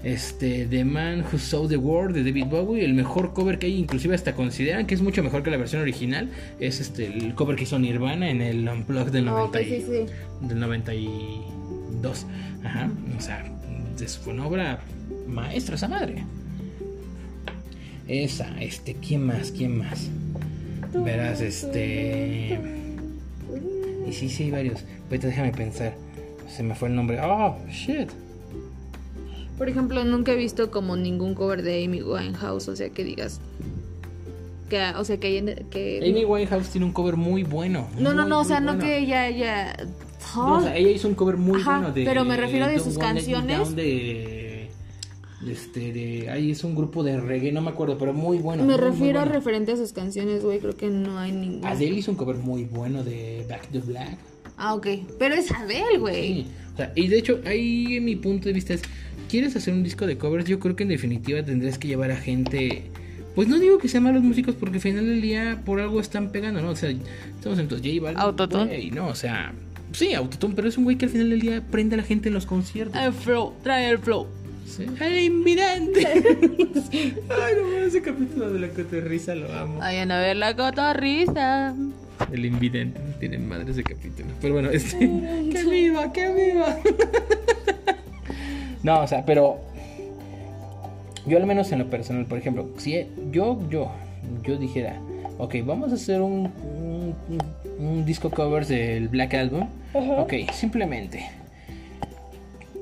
[0.03, 3.75] Este, The Man Who Saw the World de David Bowie, el mejor cover que hay,
[3.75, 7.55] inclusive hasta consideran que es mucho mejor que la versión original, es este, el cover
[7.55, 10.47] que hizo Nirvana en el Unplugged del, 90 y- sí, sí.
[10.47, 12.25] del 92.
[12.63, 13.45] Ajá, o sea,
[14.01, 14.79] es- una obra
[15.27, 16.23] maestra esa madre.
[18.07, 19.51] Esa, este, ¿quién más?
[19.51, 20.09] ¿Quién más?
[20.93, 22.59] Verás, este.
[24.07, 24.83] Y sí, sí, hay varios.
[25.09, 25.93] Ahorita déjame pensar.
[26.49, 27.19] Se me fue el nombre.
[27.21, 28.09] Oh, shit.
[29.57, 33.39] Por ejemplo, nunca he visto como ningún cover de Amy Winehouse, o sea, que digas
[34.69, 37.87] que o sea, que, hay- que Amy Winehouse tiene un cover muy bueno.
[37.97, 39.75] No, no, muy, no, o sea, no que ella ella
[40.35, 42.03] No, o sea, ella hizo un cover muy Ajá, bueno de.
[42.05, 43.75] pero me refiero de sus canciones.
[43.75, 44.46] De.
[45.47, 46.29] De Este, de.
[46.29, 48.63] Ahí es un grupo de reggae, no me acuerdo, pero muy bueno.
[48.63, 49.33] me muy, muy refiero bueno.
[49.33, 51.65] referente a sus canciones, güey, creo que no hay ningún.
[51.65, 54.17] Adele hizo un cover muy bueno de Back to Black.
[54.57, 54.87] Ah, ok,
[55.19, 56.33] pero es Adele, güey.
[56.33, 56.47] Sí.
[56.73, 58.81] O sea, y de hecho, ahí en mi punto de vista es:
[59.29, 60.45] ¿quieres hacer un disco de covers?
[60.45, 62.83] Yo creo que en definitiva tendrías que llevar a gente.
[63.35, 66.31] Pues no digo que sean malos músicos porque al final del día por algo están
[66.31, 66.71] pegando, ¿no?
[66.71, 68.19] O sea, estamos en J Balvin.
[68.19, 68.89] Autotune.
[68.91, 69.53] No, o sea,
[69.91, 72.29] sí, autotune, pero es un güey que al final del día prende a la gente
[72.29, 72.99] en los conciertos.
[72.99, 74.25] El flow, trae el flow.
[74.67, 74.85] Sí.
[74.99, 76.05] ¡El invidente!
[77.29, 79.79] Ay, no, ese capítulo de la cotorrisa lo amo.
[79.79, 81.73] Vayan a ver la cotorrisa.
[82.31, 84.27] El invidente, no tiene madre ese capítulo.
[84.41, 84.97] Pero bueno, este.
[85.51, 86.77] ¡Que viva, que viva!
[88.83, 89.59] no, o sea, pero.
[91.25, 93.91] Yo al menos en lo personal, por ejemplo, si yo, yo,
[94.43, 95.01] yo dijera,
[95.37, 97.15] ok, vamos a hacer un, un,
[97.79, 99.67] un disco covers del Black Album.
[99.93, 101.29] Ok, simplemente.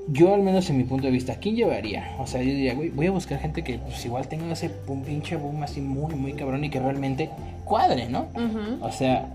[0.07, 2.15] Yo al menos en mi punto de vista, ¿quién llevaría?
[2.19, 4.69] O sea, yo diría, güey, voy a buscar gente que pues igual tenga ese
[5.05, 7.31] pinche boom así muy, muy cabrón y que realmente
[7.63, 8.27] cuadre, ¿no?
[8.81, 9.27] O sea,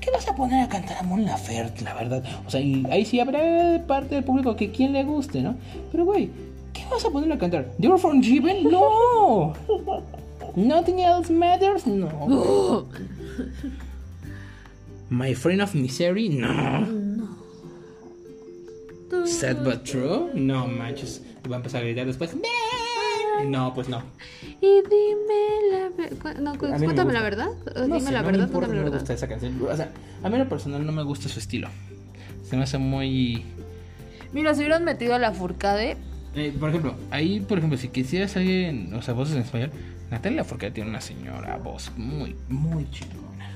[0.00, 2.22] ¿qué vas a poner a cantar a Mon Laferte, la verdad?
[2.46, 5.56] O sea, y ahí sí habrá parte del público que quien le guste, ¿no?
[5.90, 6.30] Pero, güey,
[6.74, 7.70] ¿qué vas a poner a cantar?
[7.80, 8.70] ¿The From Given?
[8.70, 9.54] ¡No!
[10.54, 11.86] ¿Nothing Else Matters?
[11.86, 12.86] No.
[15.08, 16.28] ¿My Friend of Misery?
[16.28, 17.07] No.
[19.38, 20.30] ¿Sad But True?
[20.34, 21.22] No, manches.
[21.48, 22.34] Va a empezar a gritar después.
[23.46, 24.02] No, pues no.
[24.60, 26.40] Y dime la verdad.
[26.40, 27.46] No, A me cuéntame la verdad.
[27.76, 29.62] No dime sé, la no me verdad, importa, cuéntame no me gusta esa canción.
[29.62, 29.92] O sea,
[30.24, 31.68] a mí en lo personal no me gusta su estilo.
[32.42, 33.44] Se me hace muy...
[34.32, 35.96] Mira, si hubieran metido a la Furcade.
[36.34, 39.70] Eh, por ejemplo, ahí, por ejemplo, si quisieras alguien, o sea, voces en español,
[40.10, 43.52] Natalia Lafourcade tiene una señora voz muy, muy chingona.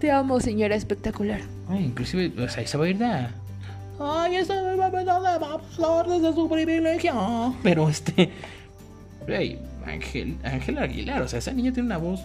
[0.00, 1.40] Te amo, señora espectacular.
[1.70, 3.26] Ay, inclusive, o sea, ahí se va a ir de...
[3.98, 4.54] Ay, esa
[5.74, 7.54] flor desde su privilegio.
[7.62, 8.30] Pero este...
[9.26, 12.20] Hey, Ángel, Ángel Aguilar, o sea, esa niña tiene una voz...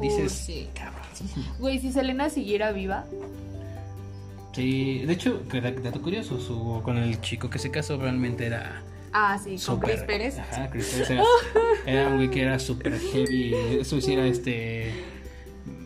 [0.00, 0.32] Dices...
[0.32, 0.68] Uh, sí.
[1.58, 3.04] Güey, si Selena siguiera viva.
[4.52, 5.40] Sí, de hecho,
[5.82, 8.82] dato curioso, su, con el chico que se casó realmente era...
[9.12, 10.38] Ah, sí, con Súper- Chris Pérez.
[10.38, 11.24] Ajá, Chris Pérez era,
[11.86, 13.54] era un güey que era súper heavy.
[13.80, 14.90] Eso sí era este.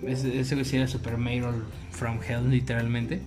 [0.06, 3.20] Ese, güey era super Mayor from Hell, literalmente.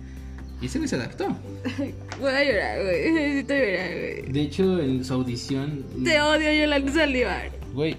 [0.60, 1.26] Y ese güey se adaptó.
[2.20, 3.12] Voy a llorar, güey.
[3.12, 4.22] Necesito llorar, güey.
[4.32, 5.84] De hecho, en su audición.
[6.04, 7.50] Te odio, Yolanda Saldívar.
[7.72, 7.96] Güey,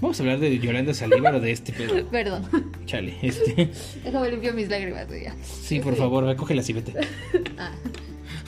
[0.00, 2.06] vamos a hablar de Yolanda Saldívar o de este pedo.
[2.10, 2.46] Perdón.
[2.86, 3.70] Chale, este.
[4.04, 5.24] Déjame limpio mis lágrimas, güey.
[5.24, 5.34] ya.
[5.42, 6.94] Sí, por favor, recógelas y vete.
[7.58, 7.72] Ah.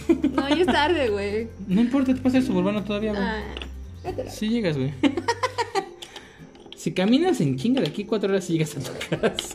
[0.09, 1.49] No, ya es tarde, güey.
[1.67, 3.23] No importa, te pasas suburbano todavía, güey.
[3.25, 3.43] Ah,
[4.05, 4.93] vete Sí llegas, güey.
[6.77, 9.55] Si caminas en chinga de aquí cuatro horas, sí llegas a tu casa.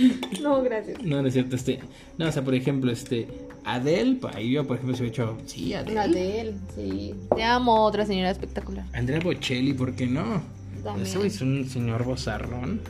[0.42, 1.02] No, gracias.
[1.02, 1.80] No, no es cierto, este.
[2.18, 3.28] No, o sea, por ejemplo, este.
[3.64, 5.38] Adele, y yo, por ejemplo, se hubiera hecho.
[5.46, 5.94] Sí, Adele.
[5.94, 7.14] La de él, sí.
[7.34, 8.86] Te amo, otra señora espectacular.
[8.92, 10.42] Andrea Bocelli, ¿por qué no?
[10.82, 11.06] También.
[11.06, 12.80] Ese güey es un señor bozarrón.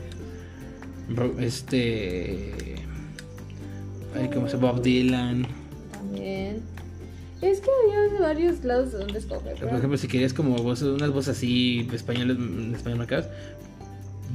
[1.39, 2.75] Este.
[4.15, 5.45] Ay, ¿cómo se Bob Dylan.
[5.91, 6.61] También.
[7.41, 9.57] Es que había varios lados de donde escoger.
[9.57, 13.27] Por ejemplo, si querías como voces, unas voces así españoles, en español marcadas.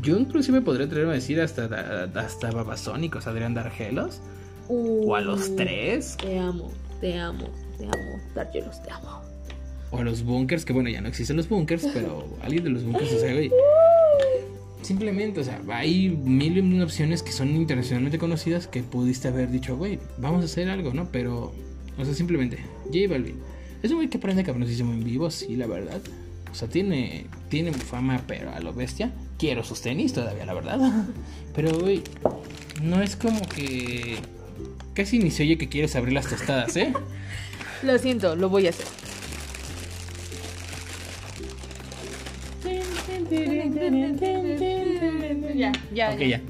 [0.07, 4.21] Yo inclusive podría atreverme a decir hasta, hasta babasónicos, Adrián Dargelos.
[4.69, 6.17] O a los tres.
[6.19, 8.23] Te amo, te amo, te amo.
[8.33, 9.21] Dargelos, te amo.
[9.91, 12.85] O a los bunkers, que bueno, ya no existen los bunkers, pero alguien de los
[12.85, 13.51] bunkers, o sea, güey.
[14.81, 19.51] Simplemente, o sea, hay mil y una opciones que son internacionalmente conocidas que pudiste haber
[19.51, 21.11] dicho, güey, vamos a hacer algo, ¿no?
[21.11, 21.53] Pero,
[21.99, 23.41] o sea, simplemente, J Balvin.
[23.83, 26.01] Es un güey que prende cabronísimo en vivo, sí, la verdad.
[26.57, 29.13] O sea, tiene, tiene fama, pero a lo bestia.
[29.39, 31.05] Quiero sus tenis todavía, la verdad.
[31.55, 32.03] Pero, güey,
[32.83, 34.17] no es como que...
[34.95, 36.95] Casi ni se oye que quieres abrir las tostadas, ¿eh?
[37.83, 38.87] Lo siento, lo voy a hacer.
[45.55, 46.11] Ya, ya.
[46.15, 46.41] Ok, ya.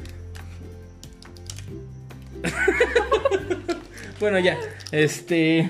[4.20, 4.56] bueno, ya.
[4.92, 5.68] Este.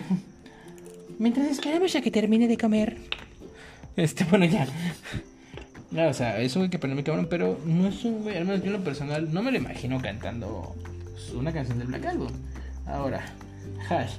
[1.19, 2.99] Mientras esperamos a que termine de comer.
[3.97, 4.67] Este, bueno, ya.
[5.91, 8.37] Ya, o sea, es un güey que prende mi cabrón, pero no es un güey,
[8.37, 10.75] al menos yo en lo personal, no me lo imagino cantando
[11.35, 12.33] una canción del Black Album.
[12.87, 13.25] Ahora,
[13.89, 14.15] Hash,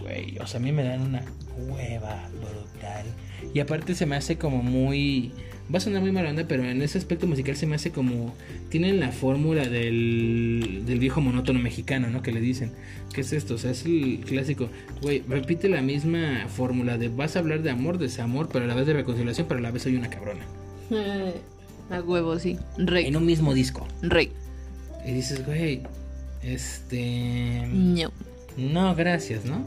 [0.00, 1.22] güey, o sea, a mí me dan una
[1.56, 3.06] hueva brutal.
[3.54, 5.32] Y aparte se me hace como muy.
[5.72, 8.34] Va a sonar muy mal onda, pero en ese aspecto musical se me hace como.
[8.68, 12.22] Tienen la fórmula del, del viejo monótono mexicano, ¿no?
[12.22, 12.70] Que le dicen.
[13.12, 13.54] ¿Qué es esto?
[13.54, 14.68] O sea, es el clásico.
[15.02, 18.74] Güey, repite la misma fórmula de vas a hablar de amor, desamor, pero a la
[18.74, 20.44] vez de reconciliación, pero a la vez soy una cabrona.
[21.90, 22.58] A huevo, sí.
[22.78, 23.06] Rey.
[23.06, 23.86] En un mismo disco.
[24.02, 24.30] Rey.
[25.04, 25.82] Y dices, güey,
[26.42, 27.64] este.
[27.68, 28.10] No.
[28.56, 29.64] No, gracias, ¿no?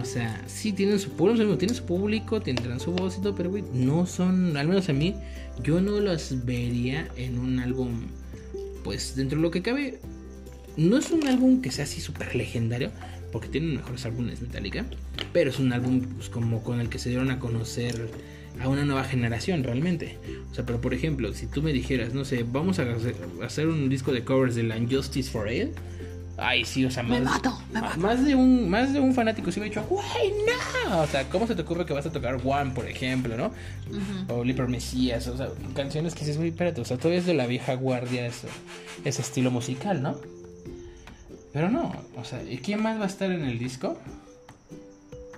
[0.00, 3.50] O sea, sí tienen su público, tienen su público, tendrán su voz y todo, pero
[3.50, 5.14] güey, no son, al menos a mí,
[5.62, 8.02] yo no las vería en un álbum,
[8.84, 9.98] pues dentro de lo que cabe,
[10.76, 12.90] no es un álbum que sea así súper legendario,
[13.32, 14.84] porque tienen mejores álbumes Metallica,
[15.32, 18.10] pero es un álbum pues, como con el que se dieron a conocer
[18.60, 20.18] a una nueva generación realmente.
[20.50, 22.86] O sea, pero por ejemplo, si tú me dijeras, no sé, vamos a
[23.44, 25.72] hacer, un disco de covers de la Injustice for All,
[26.38, 27.98] Ay, sí, o sea, más, Me mato, me mato.
[27.98, 30.32] más de un más de un fanático sí me ha dicho, "Güey,
[30.90, 33.52] no." O sea, ¿cómo se te ocurre que vas a tocar One, por ejemplo, no?
[34.28, 37.32] O Liper Mesías, o sea, canciones que dices, "Güey, espérate, o sea, todavía es de
[37.34, 38.48] la vieja guardia ese,
[39.04, 40.16] ese estilo musical, ¿no?"
[41.54, 43.98] Pero no, o sea, ¿y quién más va a estar en el disco?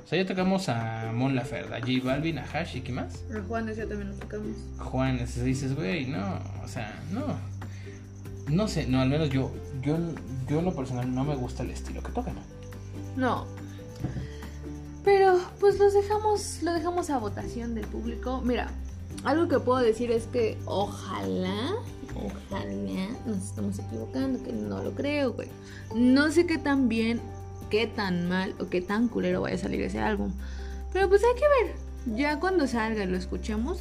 [0.05, 3.22] O sea, ya tocamos a Mon Laferte, a J Balvin, a Hash y ¿qué más?
[3.32, 4.57] A Juan, ese también lo tocamos.
[4.78, 7.36] Juan, es- dices, güey, no, o sea, no.
[8.49, 9.51] No sé, no, al menos yo,
[9.82, 9.96] yo,
[10.49, 12.36] yo en lo personal no me gusta el estilo que tocan.
[13.16, 13.46] No.
[15.05, 18.40] Pero pues los dejamos, lo dejamos a votación del público.
[18.44, 18.70] Mira,
[19.24, 21.74] algo que puedo decir es que ojalá,
[22.14, 25.49] ojalá nos estamos equivocando, que no lo creo, güey.
[25.94, 27.20] No sé qué tan bien,
[27.70, 30.32] qué tan mal o qué tan culero vaya a salir ese álbum.
[30.92, 32.16] Pero pues hay que ver.
[32.16, 33.80] Ya cuando salga y lo escuchemos,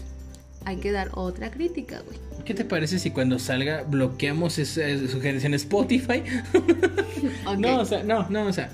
[0.68, 2.18] hay que dar otra crítica, güey.
[2.44, 6.24] ¿Qué te parece si cuando salga bloqueamos esa sugerencia en Spotify?
[7.46, 7.58] Ok.
[7.60, 8.70] No, o sea, no, no, o sea,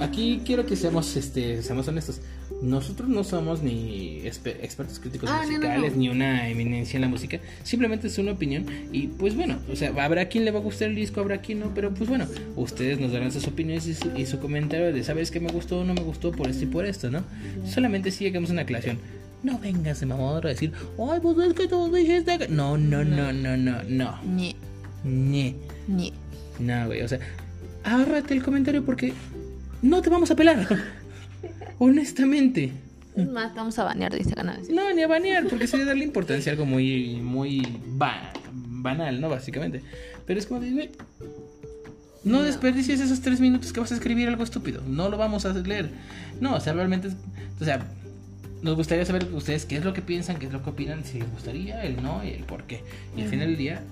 [0.00, 2.20] aquí quiero que seamos, este, seamos honestos.
[2.62, 5.98] Nosotros no somos ni expertos críticos Ah, no, no, musicales no.
[5.98, 7.38] ni una eminencia en la música.
[7.62, 10.88] Simplemente es una opinión y pues bueno, o sea, habrá quien le va a gustar
[10.88, 12.26] el disco, habrá quien no, pero pues bueno,
[12.56, 15.80] ustedes nos darán sus opiniones y su, y su comentario de sabes que me gustó
[15.80, 17.22] o no me gustó por esto y por esto, ¿no?
[17.66, 18.98] Solamente si llegamos a una aclaración.
[19.42, 22.48] No vengas de mamador a decir, ay, pues es que tú dijiste que...
[22.48, 24.22] No, no, no, no, no, no.
[24.24, 24.56] Ñe,
[25.04, 25.54] Ñe.
[25.86, 26.12] ñe.
[26.58, 27.20] No, güey, o sea,
[27.84, 29.12] ahárrate el comentario porque
[29.82, 30.66] no te vamos a pelar.
[31.78, 32.72] Honestamente.
[33.16, 34.70] Es más, vamos a banear de a veces.
[34.74, 39.28] No, ni a banear, porque sería darle importancia a algo muy, muy ba- banal, ¿no?
[39.28, 39.82] Básicamente.
[40.26, 40.90] Pero es como de, güey,
[42.24, 44.82] no desperdicies esos tres minutos que vas a escribir algo estúpido.
[44.86, 45.90] No lo vamos a leer.
[46.40, 47.08] No, o sea, realmente,
[47.60, 47.86] o sea,
[48.62, 51.20] nos gustaría saber ustedes qué es lo que piensan, qué es lo que opinan, si
[51.20, 52.82] les gustaría, el no y el por qué.
[53.16, 53.82] Y al final del día,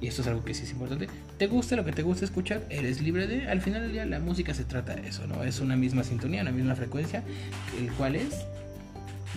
[0.00, 1.08] y esto es algo que sí es importante,
[1.38, 4.20] te gusta lo que te gusta escuchar, eres libre de, al final del día la
[4.20, 5.42] música se trata de eso, ¿no?
[5.42, 7.22] Es una misma sintonía, una misma frecuencia,
[7.78, 8.44] el cual es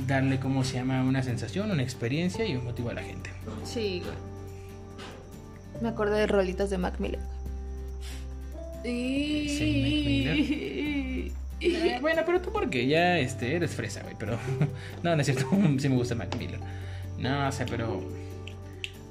[0.07, 3.29] darle, como se llama, una sensación, una experiencia y un motivo a la gente.
[3.63, 4.15] Sí, güey.
[5.81, 7.19] Me acordé de rolitas de Mac Miller.
[8.83, 9.53] Sí,
[11.63, 14.37] Eh, bueno, pero tú porque ya este, eres fresa, güey, pero
[15.03, 15.49] no, no es cierto,
[15.79, 16.59] sí me gusta Mac Miller.
[17.17, 18.03] No, o sea, pero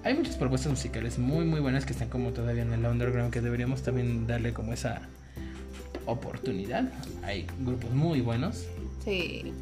[0.05, 3.40] hay muchas propuestas musicales muy, muy buenas que están como todavía en el underground que
[3.40, 5.03] deberíamos también darle como esa
[6.07, 6.92] oportunidad.
[7.22, 8.66] Hay grupos muy buenos.
[9.05, 9.53] Sí.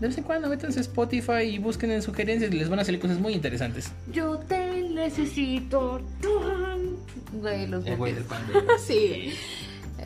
[0.00, 2.84] De vez en cuando métanse a Spotify y busquen en sugerencias y les van a
[2.84, 3.90] salir cosas muy interesantes.
[4.12, 6.00] Yo te necesito.
[7.32, 8.60] Güey, los El güey del pandero.
[8.86, 9.32] Sí.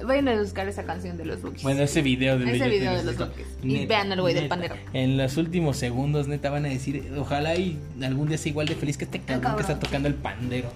[0.06, 1.62] Vayan a buscar esa canción de los Bukis.
[1.62, 3.16] Bueno, ese video del Ese video de los.
[3.18, 3.46] Bukis.
[3.62, 4.74] Y vean al güey del pandero.
[4.92, 8.74] En los últimos segundos, neta, van a decir, ojalá y algún día sea igual de
[8.74, 10.70] feliz que este cabrón que está tocando el pandero.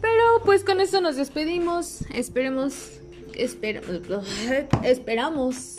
[0.00, 2.00] Pero pues con esto nos despedimos.
[2.14, 2.74] Esperemos.
[3.34, 3.80] espera-
[4.82, 5.78] esperamos.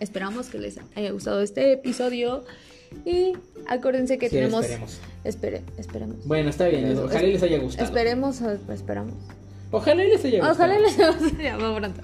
[0.00, 2.44] Esperamos que les haya gustado este episodio.
[3.04, 3.32] Y
[3.68, 4.64] acuérdense que Sí, tenemos.
[4.64, 5.00] esperemos.
[5.24, 6.26] Espere, esperemos.
[6.26, 7.84] Bueno, está bien, ojalá les haya gustado.
[7.86, 9.14] Esperemos, esperamos.
[9.74, 10.54] Ojalá y les haya gustado.
[10.54, 12.00] Ojalá les guste ya, muy pronto.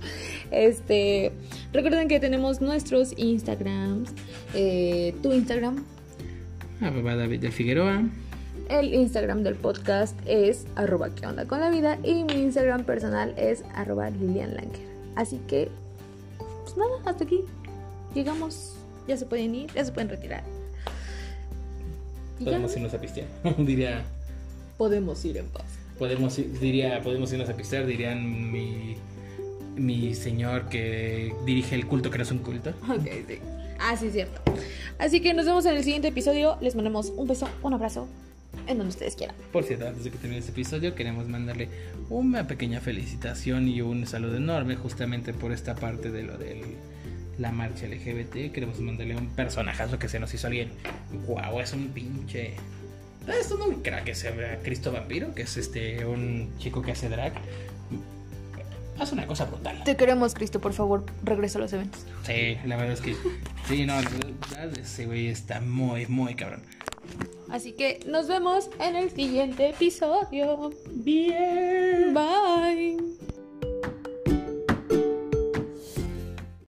[0.50, 1.32] Este,
[1.72, 4.10] recuerden que tenemos nuestros Instagrams
[4.54, 5.84] Eh, tu Instagram.
[6.80, 8.02] Arroba David del Figueroa.
[8.68, 13.34] El Instagram del podcast es arroba qué onda con la vida y mi Instagram personal
[13.36, 14.88] es arroba Lilian Langer.
[15.16, 15.68] Así que,
[16.64, 17.40] pues nada, hasta aquí.
[18.14, 18.74] Llegamos,
[19.06, 20.42] ya se pueden ir, ya se pueden retirar.
[22.42, 23.28] Podemos irnos a pistear.
[23.58, 24.02] diría.
[24.78, 25.79] podemos ir en paz.
[26.00, 28.96] Podemos ir- diría, podemos irnos a pistear, dirían mi,
[29.76, 32.70] mi señor que dirige el culto que no es un culto.
[32.88, 33.38] Ok, sí.
[33.78, 34.40] Ah, sí, es cierto.
[34.98, 36.56] Así que nos vemos en el siguiente episodio.
[36.60, 38.08] Les mandamos un beso, un abrazo,
[38.66, 39.34] en donde ustedes quieran.
[39.52, 41.68] Por cierto, antes de que termine este episodio, queremos mandarle
[42.10, 46.76] una pequeña felicitación y un saludo enorme justamente por esta parte de lo de
[47.38, 48.52] la marcha LGBT.
[48.52, 50.70] Queremos mandarle un personajazo que se nos hizo alguien.
[51.26, 52.54] Guau, es un pinche.
[53.26, 56.92] Es todo un crack que se llama Cristo Vampiro, que es este un chico que
[56.92, 57.32] hace drag.
[58.98, 59.82] Hace una cosa brutal.
[59.84, 62.04] Te queremos, Cristo, por favor, regresa a los eventos.
[62.26, 63.16] Sí, la verdad es que.
[63.66, 63.94] Sí, no,
[64.78, 66.62] ese güey está muy, muy cabrón.
[67.48, 70.70] Así que nos vemos en el siguiente episodio.
[70.90, 72.14] Bien.
[72.14, 73.29] Bye.